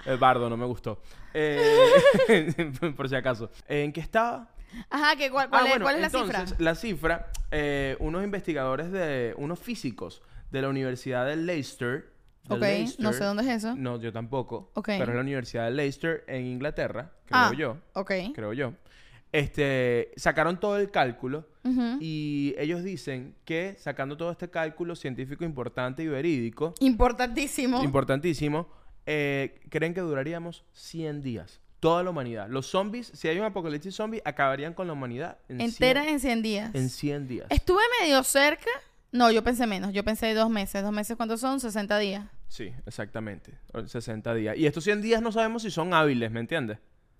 [0.05, 1.01] El bardo no me gustó.
[1.33, 2.53] Eh,
[2.97, 3.51] por si acaso.
[3.69, 4.51] ¿En qué estaba?
[4.89, 6.57] Ajá, que cuál, cuál Ah, es, bueno, cuál es la entonces, cifra?
[6.65, 12.11] La cifra, eh, unos investigadores de, unos físicos de la Universidad de Leicester.
[12.51, 13.75] De Ok, Leicester, no sé dónde es eso.
[13.77, 14.71] No, yo tampoco.
[14.75, 14.87] Ok.
[14.89, 17.77] Pero es la Universidad de Leicester en Inglaterra, creo ah, yo.
[17.95, 18.13] ok.
[18.35, 18.75] Creo yo.
[19.33, 21.47] Este, sacaron todo el cálculo
[22.01, 27.85] y ellos dicen que sacando todo este cálculo científico importante y verídico, Importantísimo.
[27.85, 28.67] importantísimo,
[29.07, 31.61] eh, creen que duraríamos 100 días.
[31.79, 32.49] Toda la humanidad.
[32.49, 36.21] Los zombies, si hay un apocalipsis zombie, acabarían con la humanidad en Entera 100, en
[36.21, 36.75] 100 días.
[36.75, 37.47] en 100 días.
[37.51, 38.71] Estuve medio cerca.
[39.13, 39.93] No, yo pensé menos.
[39.93, 40.83] Yo pensé dos meses.
[40.83, 41.59] ¿Dos meses cuántos son?
[41.59, 42.27] 60 días.
[42.51, 43.53] Sí, exactamente.
[43.73, 44.57] O 60 días.
[44.57, 46.79] Y estos 100 días no sabemos si son hábiles, ¿me entiendes?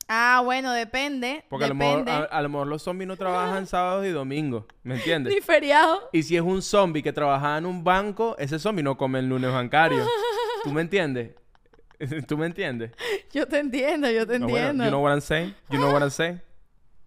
[0.09, 1.45] Ah, bueno, depende.
[1.49, 2.27] Porque a lo, mejor, depende.
[2.33, 5.33] a, a lo mejor los zombies no trabajan sábados y domingos, ¿me entiendes?
[5.33, 6.11] Ni feriado.
[6.13, 9.29] Y si es un zombie que trabaja en un banco, ese zombie no come el
[9.29, 10.05] lunes bancario.
[10.65, 11.31] ¿Tú me entiendes?
[12.27, 12.91] ¿Tú me entiendes?
[13.33, 14.85] Yo te entiendo, yo te No, bueno, entiendo.
[14.85, 15.55] you know what I'm saying?
[15.71, 16.41] You know what I'm saying?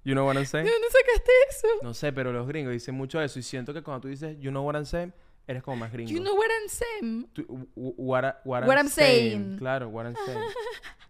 [0.06, 0.66] You know what I'm saying?
[0.66, 1.68] ¿De dónde sacaste eso?
[1.82, 4.50] No sé, pero los gringos dicen mucho eso y siento que cuando tú dices you
[4.50, 5.14] know what I'm saying,
[5.48, 6.12] eres como más gringo.
[6.12, 7.28] You know what I'm saying.
[7.34, 9.58] Tú- what, I- what What I'm I'm saying.
[9.58, 10.42] Claro, what I'm saying.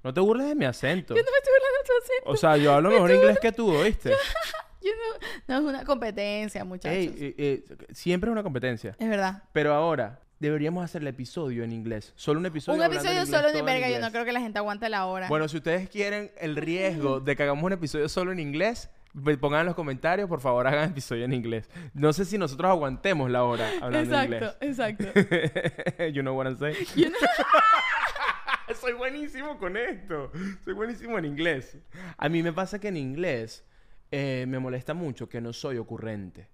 [0.04, 1.16] No te burles de mi acento.
[1.16, 2.30] Yo no me estoy hablando de tu acento.
[2.32, 4.14] O sea, yo hablo mejor inglés que tú, ¿oíste?
[5.48, 6.98] No, no es una competencia, muchachos.
[6.98, 7.64] Ey, eh, eh,
[7.94, 8.96] siempre es una competencia.
[9.00, 9.44] Es verdad.
[9.54, 12.12] Pero ahora, deberíamos hacer el episodio en inglés.
[12.16, 12.78] Solo un episodio.
[12.78, 13.90] Un hablando en episodio inglés, solo en verga.
[13.90, 15.30] Yo no creo que la gente aguante la hora.
[15.30, 18.90] Bueno, si ustedes quieren el riesgo de que hagamos un episodio solo en inglés,
[19.40, 21.70] pongan en los comentarios, por favor, hagan episodio en inglés.
[21.94, 25.04] No sé si nosotros aguantemos la hora hablando exacto, exacto.
[25.20, 25.52] inglés.
[26.14, 26.76] you know what I'm saying?
[26.96, 27.18] You know-
[28.80, 30.32] Soy buenísimo con esto.
[30.64, 31.78] Soy buenísimo en inglés.
[32.18, 33.64] A mí me pasa que en inglés
[34.12, 36.48] eh, me molesta mucho que no soy ocurrente.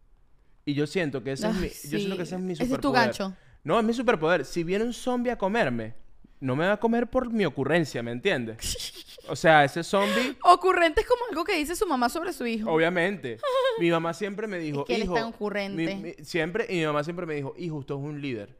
[0.65, 2.63] Y yo siento que ese es Ay, mi, yo siento que ese es mi sí.
[2.63, 3.05] Ese es tu superpoder.
[3.07, 3.33] gancho.
[3.63, 4.45] No, es mi superpoder.
[4.45, 5.93] Si viene un zombie a comerme,
[6.39, 8.57] no me va a comer por mi ocurrencia, ¿me entiendes?
[9.29, 12.71] O sea, ese zombie, Ocurrente es como algo que dice su mamá sobre su hijo.
[12.71, 13.37] obviamente.
[13.79, 15.95] Mi mamá siempre me dijo, Es que él es hijo, tan ocurrente.
[15.95, 18.57] mi- mi- siempre, y mi mamá siempre me dijo, hijo, usted es un líder.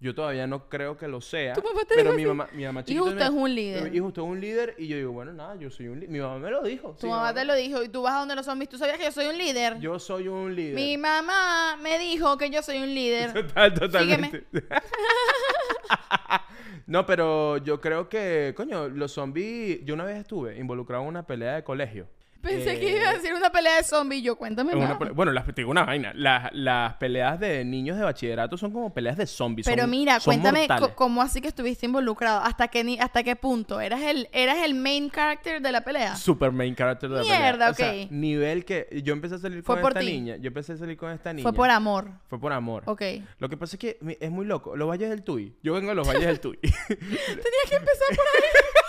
[0.00, 1.54] Yo todavía no creo que lo sea.
[1.54, 2.28] ¿Tu mamá te pero dijo mi así?
[2.28, 3.94] mamá, mi mamá Hijo, chiquita usted me- es un líder.
[3.94, 4.74] Hijo, usted es un líder.
[4.76, 6.10] Y yo digo, bueno, nada, yo soy un líder.
[6.10, 6.90] Mi mamá me lo dijo.
[6.90, 7.34] Tu sí, mamá mamá.
[7.34, 8.68] te lo dijo y tú vas a donde los zombies.
[8.68, 9.78] ¿Tú sabías que yo soy un líder?
[9.80, 10.74] Yo soy un líder.
[10.74, 13.32] Mi mamá me dijo que yo soy un líder.
[13.32, 14.44] Total, totalmente.
[16.86, 19.84] no, pero yo creo que, coño, los zombies.
[19.84, 22.08] Yo una vez estuve involucrado en una pelea de colegio.
[22.44, 24.22] Pensé que Eh, iba a decir una pelea de zombies.
[24.22, 25.14] Yo, cuéntame una más.
[25.14, 26.12] bueno, las, te digo una vaina.
[26.14, 29.66] Las, las peleas de niños de bachillerato son como peleas de zombies.
[29.66, 32.40] Pero son- mira, son cuéntame cómo así que estuviste involucrado.
[32.40, 33.80] ¿Hasta qué, ni- hasta qué punto?
[33.80, 36.16] ¿Eras el, ¿Eras el main character de la pelea?
[36.16, 37.70] Super main character de la Mierda, pelea.
[37.70, 38.10] O sea, ok.
[38.10, 40.06] nivel que yo empecé a salir Fue con por esta ti.
[40.06, 40.36] niña.
[40.36, 41.42] Yo empecé a salir con esta niña.
[41.42, 42.10] Fue por amor.
[42.28, 42.82] Fue por amor.
[42.86, 43.02] Ok.
[43.38, 44.76] Lo que pasa es que es muy loco.
[44.76, 45.54] Los valles del Tuy.
[45.62, 46.56] Yo vengo a los valles del Tuy.
[46.88, 48.42] Tenías que empezar por ahí.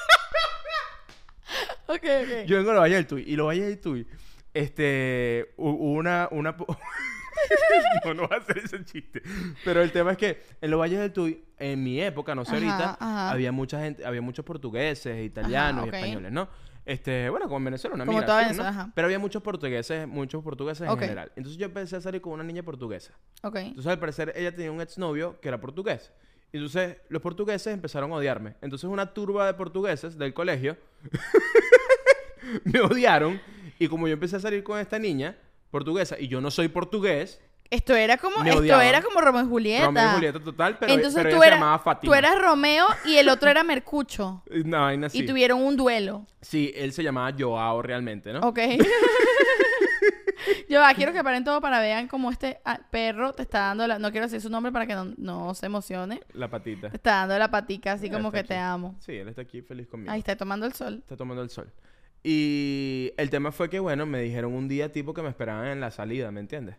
[1.94, 2.46] ok, ok.
[2.46, 3.24] Yo vengo a los valles del Tuy.
[3.24, 4.08] Y los valles del Tuy,
[4.54, 6.56] este, hubo una, una...
[8.06, 9.22] no, no va a hacer ese chiste.
[9.64, 12.56] Pero el tema es que en los valles del Tuy, en mi época, no sé
[12.56, 13.32] Ajá, ahorita, ajá.
[13.32, 16.48] había mucha gente, había muchos portugueses, italianos y españoles, ¿no?
[16.86, 18.92] Este, bueno, como en Venezuela, una migración, ¿no?
[18.94, 20.94] Pero había muchos portugueses, muchos portugueses Ok.
[20.98, 21.32] en general.
[21.36, 23.14] Entonces yo empecé a salir con una niña portuguesa.
[23.42, 23.56] Ok.
[23.56, 26.14] Entonces, al parecer, ella tenía un exnovio que era portugués.
[26.56, 28.56] Entonces, los portugueses empezaron a odiarme.
[28.62, 30.78] Entonces, una turba de portugueses del colegio
[32.64, 33.42] me odiaron.
[33.80, 35.36] Y como yo empecé a salir con esta niña
[35.72, 38.86] portuguesa y yo no soy portugués, Esto era como, Me esto odiaban.
[38.86, 39.86] era como Romeo y Julieta.
[39.88, 42.10] Romeo y Julieta total, pero, Entonces pero tú, ella se llamaba Fátima.
[42.10, 44.44] tú eras Romeo y el otro era Mercucho.
[44.66, 45.08] Una vaina.
[45.12, 46.26] Y tuvieron un duelo.
[46.42, 48.40] Sí, él se llamaba Joao realmente, ¿no?
[48.42, 48.60] Ok.
[50.70, 53.88] Yo ah, quiero que paren todo para vean cómo este ah, perro te está dando
[53.88, 54.00] la...
[54.00, 56.22] No quiero decir su nombre para que no, no se emocione.
[56.34, 56.90] La patita.
[56.90, 58.96] Te está dando la patica así Él como que te amo.
[59.00, 60.12] Sí, él está aquí feliz conmigo.
[60.12, 60.96] Ahí está tomando el sol.
[61.00, 61.72] Está tomando el sol.
[62.28, 65.80] Y el tema fue que, bueno, me dijeron un día tipo que me esperaban en
[65.80, 66.76] la salida, ¿me entiendes?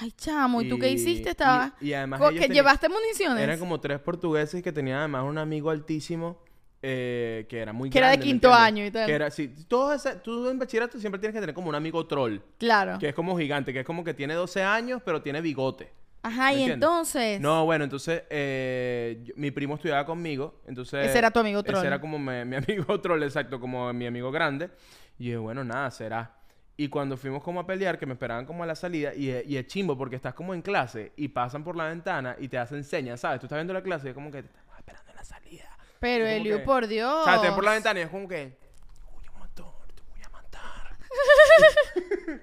[0.00, 1.30] Ay, chamo, ¿y tú qué hiciste?
[1.30, 1.74] Estaba...
[1.80, 3.42] y- y además co- ellos ¿Que tenían- llevaste municiones?
[3.42, 6.40] Eran como tres portugueses que tenían además un amigo altísimo
[6.82, 9.06] eh, que era muy Que era de grande, ¿me quinto año y tal.
[9.06, 12.06] Que era, sí, todo ese- tú en bachillerato siempre tienes que tener como un amigo
[12.06, 12.98] troll, Claro.
[12.98, 15.90] que es como gigante, que es como que tiene 12 años, pero tiene bigote.
[16.22, 16.74] Ajá, ¿Me y entiendes?
[16.74, 17.40] entonces...
[17.40, 21.06] No, bueno, entonces eh, yo- mi primo estudiaba conmigo, entonces...
[21.06, 21.78] Ese era tu amigo troll.
[21.78, 22.56] Ese era como mi, mi
[22.86, 24.70] amigo troll, exacto, como mi amigo grande.
[25.18, 26.34] Y dije, bueno, nada, será.
[26.76, 29.46] Y cuando fuimos como a pelear, que me esperaban como a la salida, y, es-
[29.48, 32.58] y es chimbo porque estás como en clase y pasan por la ventana y te
[32.58, 33.40] hacen señas, ¿sabes?
[33.40, 35.64] Tú estás viendo la clase y es como que te estamos esperando en la salida.
[36.00, 37.14] Pero, Es como Eliu, que- por Dios.
[37.22, 38.56] O sea, te ven por la ventana y es como que...
[39.16, 40.96] Uy, motor, te voy a matar.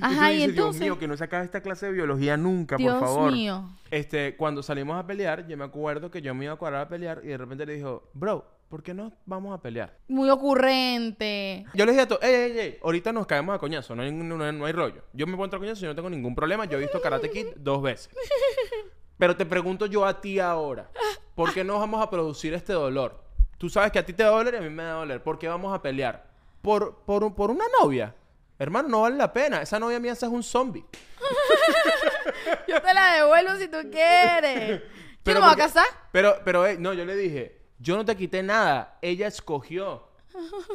[0.00, 0.80] Ajá, tú y dices, entonces...
[0.80, 3.32] Dios mío, que no se acabe esta clase de biología nunca, Dios por favor.
[3.32, 3.68] mío.
[3.90, 6.88] Este, cuando salimos a pelear, yo me acuerdo que yo me iba a cuadrar a
[6.88, 9.96] pelear y de repente le dijo, bro, ¿por qué no vamos a pelear?
[10.08, 11.64] Muy ocurrente.
[11.74, 14.12] Yo les dije a todos, ey, ey, ey, ahorita nos caemos a coñazo, no hay,
[14.12, 15.02] no, no hay rollo.
[15.12, 16.64] Yo me entrar a coñazo y no tengo ningún problema.
[16.64, 18.10] Yo he visto Karate Kid dos veces.
[19.18, 20.90] Pero te pregunto yo a ti ahora,
[21.34, 23.22] ¿por qué no vamos a producir este dolor?
[23.58, 24.94] Tú sabes que a ti te va a doler y a mí me va a
[24.96, 25.22] doler.
[25.22, 26.26] ¿Por qué vamos a pelear?
[26.60, 28.14] ¿Por, por, por una novia?
[28.58, 29.62] Hermano, no vale la pena.
[29.62, 30.84] Esa novia mía esa es un zombie.
[32.68, 34.80] Yo te la devuelvo si tú quieres.
[34.82, 34.88] ¿Yo
[35.22, 35.86] Pero no me voy a casar?
[36.12, 40.08] Pero, pero, eh, no, yo le dije, yo no te quité nada, ella escogió.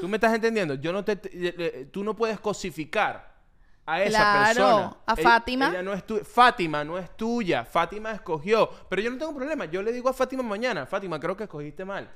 [0.02, 0.74] ¿Tú me estás entendiendo?
[0.76, 3.36] Yo no te, te- eh, eh, tú no puedes cosificar
[3.92, 4.98] a esa Claro, persona.
[5.08, 5.68] a Ella- Fátima.
[5.70, 8.70] ella no es tu- Fátima no es tuya, Fátima escogió.
[8.90, 11.84] Pero yo no tengo problema, yo le digo a Fátima mañana, Fátima, creo que escogiste
[11.86, 12.10] mal.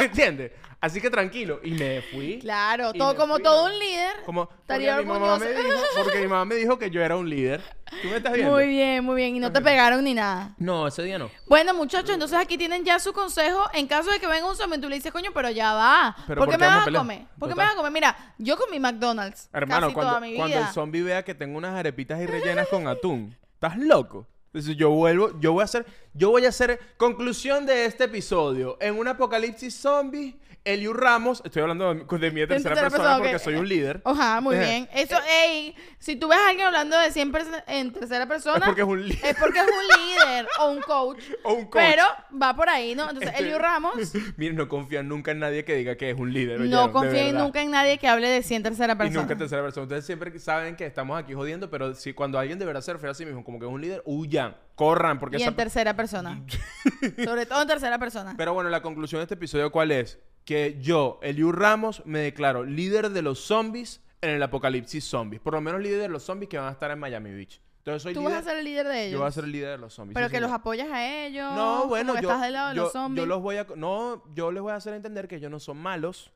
[0.00, 0.52] ¿Me entiendes?
[0.80, 1.60] Así que tranquilo.
[1.64, 2.40] Y me fui.
[2.40, 4.16] Claro, Y todo me como fui, todo un líder.
[4.26, 7.30] Como, porque mi mamá me dijo, porque mi mamá me dijo que yo era un
[7.30, 7.62] líder.
[8.02, 8.52] ¿Tú me estás viendo?
[8.52, 9.34] Muy bien, muy bien.
[9.36, 10.54] Y no te pegaron ni nada.
[10.58, 11.30] No, ese día no.
[11.46, 13.64] Bueno, muchachos, entonces aquí tienen ya su consejo.
[13.72, 16.14] En caso de que venga un zombie, tú le dices, coño, pero ya va.
[16.26, 17.20] Pero ¿Por ¿por qué me vas a comer?
[17.38, 17.56] ¿Por qué Total.
[17.56, 17.92] me vas a comer?
[17.92, 20.38] Mira, yo comí McDonald's Hermano, casi cuando, toda mi vida.
[20.38, 24.26] cuando el zombie vea que tengo unas arepitas y rellenas con atún, ¿estás loco?
[24.54, 25.84] Entonces yo vuelvo, yo voy a hacer,
[26.14, 28.76] yo voy a hacer conclusión de este episodio.
[28.80, 30.36] En un apocalipsis zombie,
[30.66, 34.00] Eliu Ramos, estoy hablando de, de mi tercera, tercera persona, persona, porque soy un líder.
[34.02, 34.88] Ajá, muy bien.
[34.94, 38.80] Eso, ey, si tú ves a alguien hablando de siempre en tercera persona, Es porque
[38.80, 39.26] es un líder.
[39.26, 41.22] es porque es un líder o un coach.
[41.44, 41.82] O un coach.
[41.86, 42.04] Pero
[42.42, 43.02] va por ahí, ¿no?
[43.10, 43.92] Entonces, Este- Eliu Ramos
[44.38, 46.60] Miren, no confían nunca en nadie que diga que es un líder.
[46.60, 46.92] no ¿oyeron?
[46.92, 49.20] Confíen nunca en nadie que hable de sí en tercera Y persona.
[49.20, 49.82] nunca en tercera persona.
[49.84, 53.10] Ustedes siempre saben que estamos aquí jodiendo, pero si cuando alguien de verdad se refiere
[53.10, 55.94] a sí mismo como que es un líder, huyan, corran, porque y esa en tercera
[55.94, 56.42] persona.
[57.22, 58.32] Sobre todo en tercera persona.
[58.38, 60.18] Pero bueno, la conclusión de este episodio, ¿cuál es?
[60.44, 65.40] Que yo, Eliu Ramos, me declaro líder de los zombies en el apocalipsis zombies.
[65.40, 67.60] Por lo menos líder de los zombies que van a estar en Miami Beach.
[67.78, 68.32] Entonces soy Tú líder.
[68.34, 69.12] vas a ser el líder de ellos.
[69.12, 70.14] Yo voy a ser el líder de los zombies.
[70.14, 71.54] Pero sí, que los apoyas a ellos.
[71.54, 73.22] No, bueno, yo, estás del lado de yo, los zombies.
[73.22, 73.66] yo los voy a...
[73.76, 76.30] No, yo les voy a hacer entender que ellos no son malos.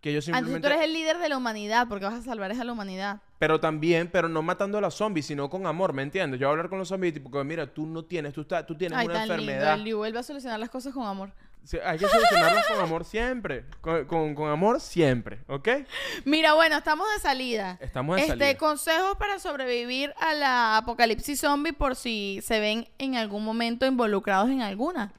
[0.00, 0.68] Que ellos Ah, Entonces simplemente...
[0.68, 3.20] tú eres el líder de la humanidad porque vas a salvar a la humanidad.
[3.38, 6.38] Pero también, pero no matando a los zombies, sino con amor, ¿me entiendes?
[6.40, 8.66] Yo voy a hablar con los zombies tipo que, mira, tú no tienes, tú, estás,
[8.66, 9.42] tú tienes Ay, una tan lindo.
[9.42, 9.74] enfermedad.
[9.74, 11.32] El Liu vuelve a solucionar las cosas con amor.
[11.84, 13.64] Hay que solucionarlas con amor siempre.
[13.80, 15.68] Con, con- con amor siempre, ¿ok?
[16.24, 17.78] Mira, bueno, estamos de salida.
[17.80, 18.56] Estamos de este, salida.
[18.58, 24.48] consejos para sobrevivir a la apocalipsis zombie por si se ven en algún momento involucrados
[24.50, 25.12] en alguna.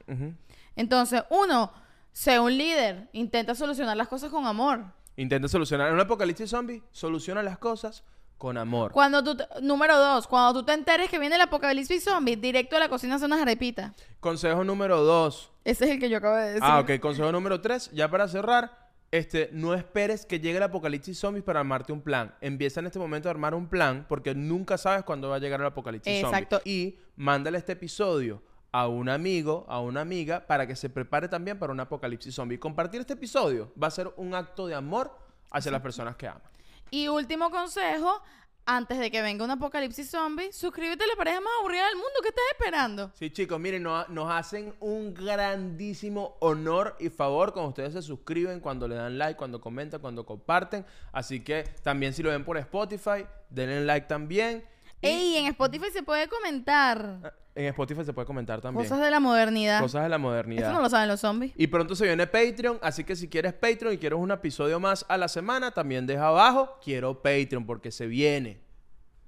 [0.76, 1.72] Entonces, uno,
[2.12, 3.08] sé un líder.
[3.12, 4.84] Intenta solucionar las cosas con amor.
[5.16, 5.88] Intenta solucionar.
[5.88, 8.02] En un apocalipsis zombie, soluciona las cosas
[8.40, 8.90] con amor.
[8.92, 12.74] Cuando tú, te- número dos, cuando tú te enteres que viene el apocalipsis zombie, directo
[12.76, 13.92] a la cocina a hacer unas arepitas.
[14.18, 15.52] Consejo número dos.
[15.62, 16.62] Ese es el que yo acabo de decir.
[16.64, 16.98] Ah, ok.
[17.00, 17.90] Consejo número tres.
[17.92, 18.88] Ya para cerrar.
[19.10, 22.34] Este, no esperes que llegue el apocalipsis zombies para armarte un plan.
[22.40, 25.60] Empieza en este momento a armar un plan porque nunca sabes cuándo va a llegar
[25.60, 26.56] el apocalipsis Exacto.
[26.56, 26.72] zombie.
[26.72, 31.58] Y mándale este episodio a un amigo, a una amiga, para que se prepare también
[31.58, 32.58] para un apocalipsis zombie.
[32.58, 35.14] Compartir este episodio va a ser un acto de amor
[35.50, 36.42] hacia las personas que aman.
[36.90, 38.20] Y último consejo,
[38.66, 42.12] antes de que venga un apocalipsis zombie, suscríbete a la pareja más aburrida del mundo.
[42.22, 43.10] ¿Qué estás esperando?
[43.14, 48.86] Sí, chicos, miren, nos, hacen un grandísimo honor y favor cuando ustedes se suscriben, cuando
[48.86, 50.84] le dan like, cuando comentan, cuando comparten.
[51.12, 54.64] Así que también si lo ven por Spotify, denle like también.
[55.02, 58.84] Y Ey, en Spotify se puede comentar en Spotify se puede comentar también.
[58.84, 59.80] cosas de la modernidad.
[59.80, 60.68] Cosas de la modernidad.
[60.68, 61.52] Eso no lo saben los zombies.
[61.56, 65.04] Y pronto se viene Patreon, así que si quieres Patreon y quieres un episodio más
[65.08, 68.60] a la semana, también deja abajo, quiero Patreon porque se viene.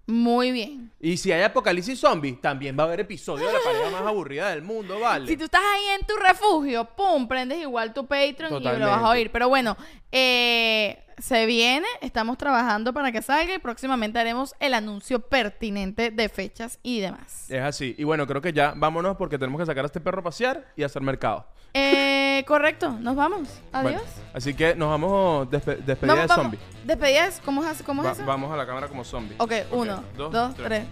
[0.07, 0.91] Muy bien.
[1.01, 4.51] Y si hay apocalipsis zombie, también va a haber episodio de la pareja más aburrida
[4.51, 5.29] del mundo, ¿vale?
[5.29, 9.03] Si tú estás ahí en tu refugio, pum, prendes igual tu Patreon y lo vas
[9.03, 9.31] a oír.
[9.31, 9.77] Pero bueno,
[10.11, 16.29] eh, se viene, estamos trabajando para que salga y próximamente haremos el anuncio pertinente de
[16.29, 17.49] fechas y demás.
[17.49, 17.95] Es así.
[17.97, 20.67] Y bueno, creo que ya vámonos porque tenemos que sacar a este perro a pasear
[20.75, 21.47] y hacer mercado.
[21.75, 23.49] Eh, correcto, nos vamos.
[23.73, 24.03] Adiós.
[24.35, 26.59] Así que nos vamos despe despedida de zombie.
[26.59, 26.87] Vamos.
[26.87, 28.25] Despedida, ¿cómo es, cómo es Va?
[28.25, 29.37] Vamos a la cámara como zombie.
[29.37, 29.65] Ok, okay.
[29.71, 30.85] uno, dos, dos tres.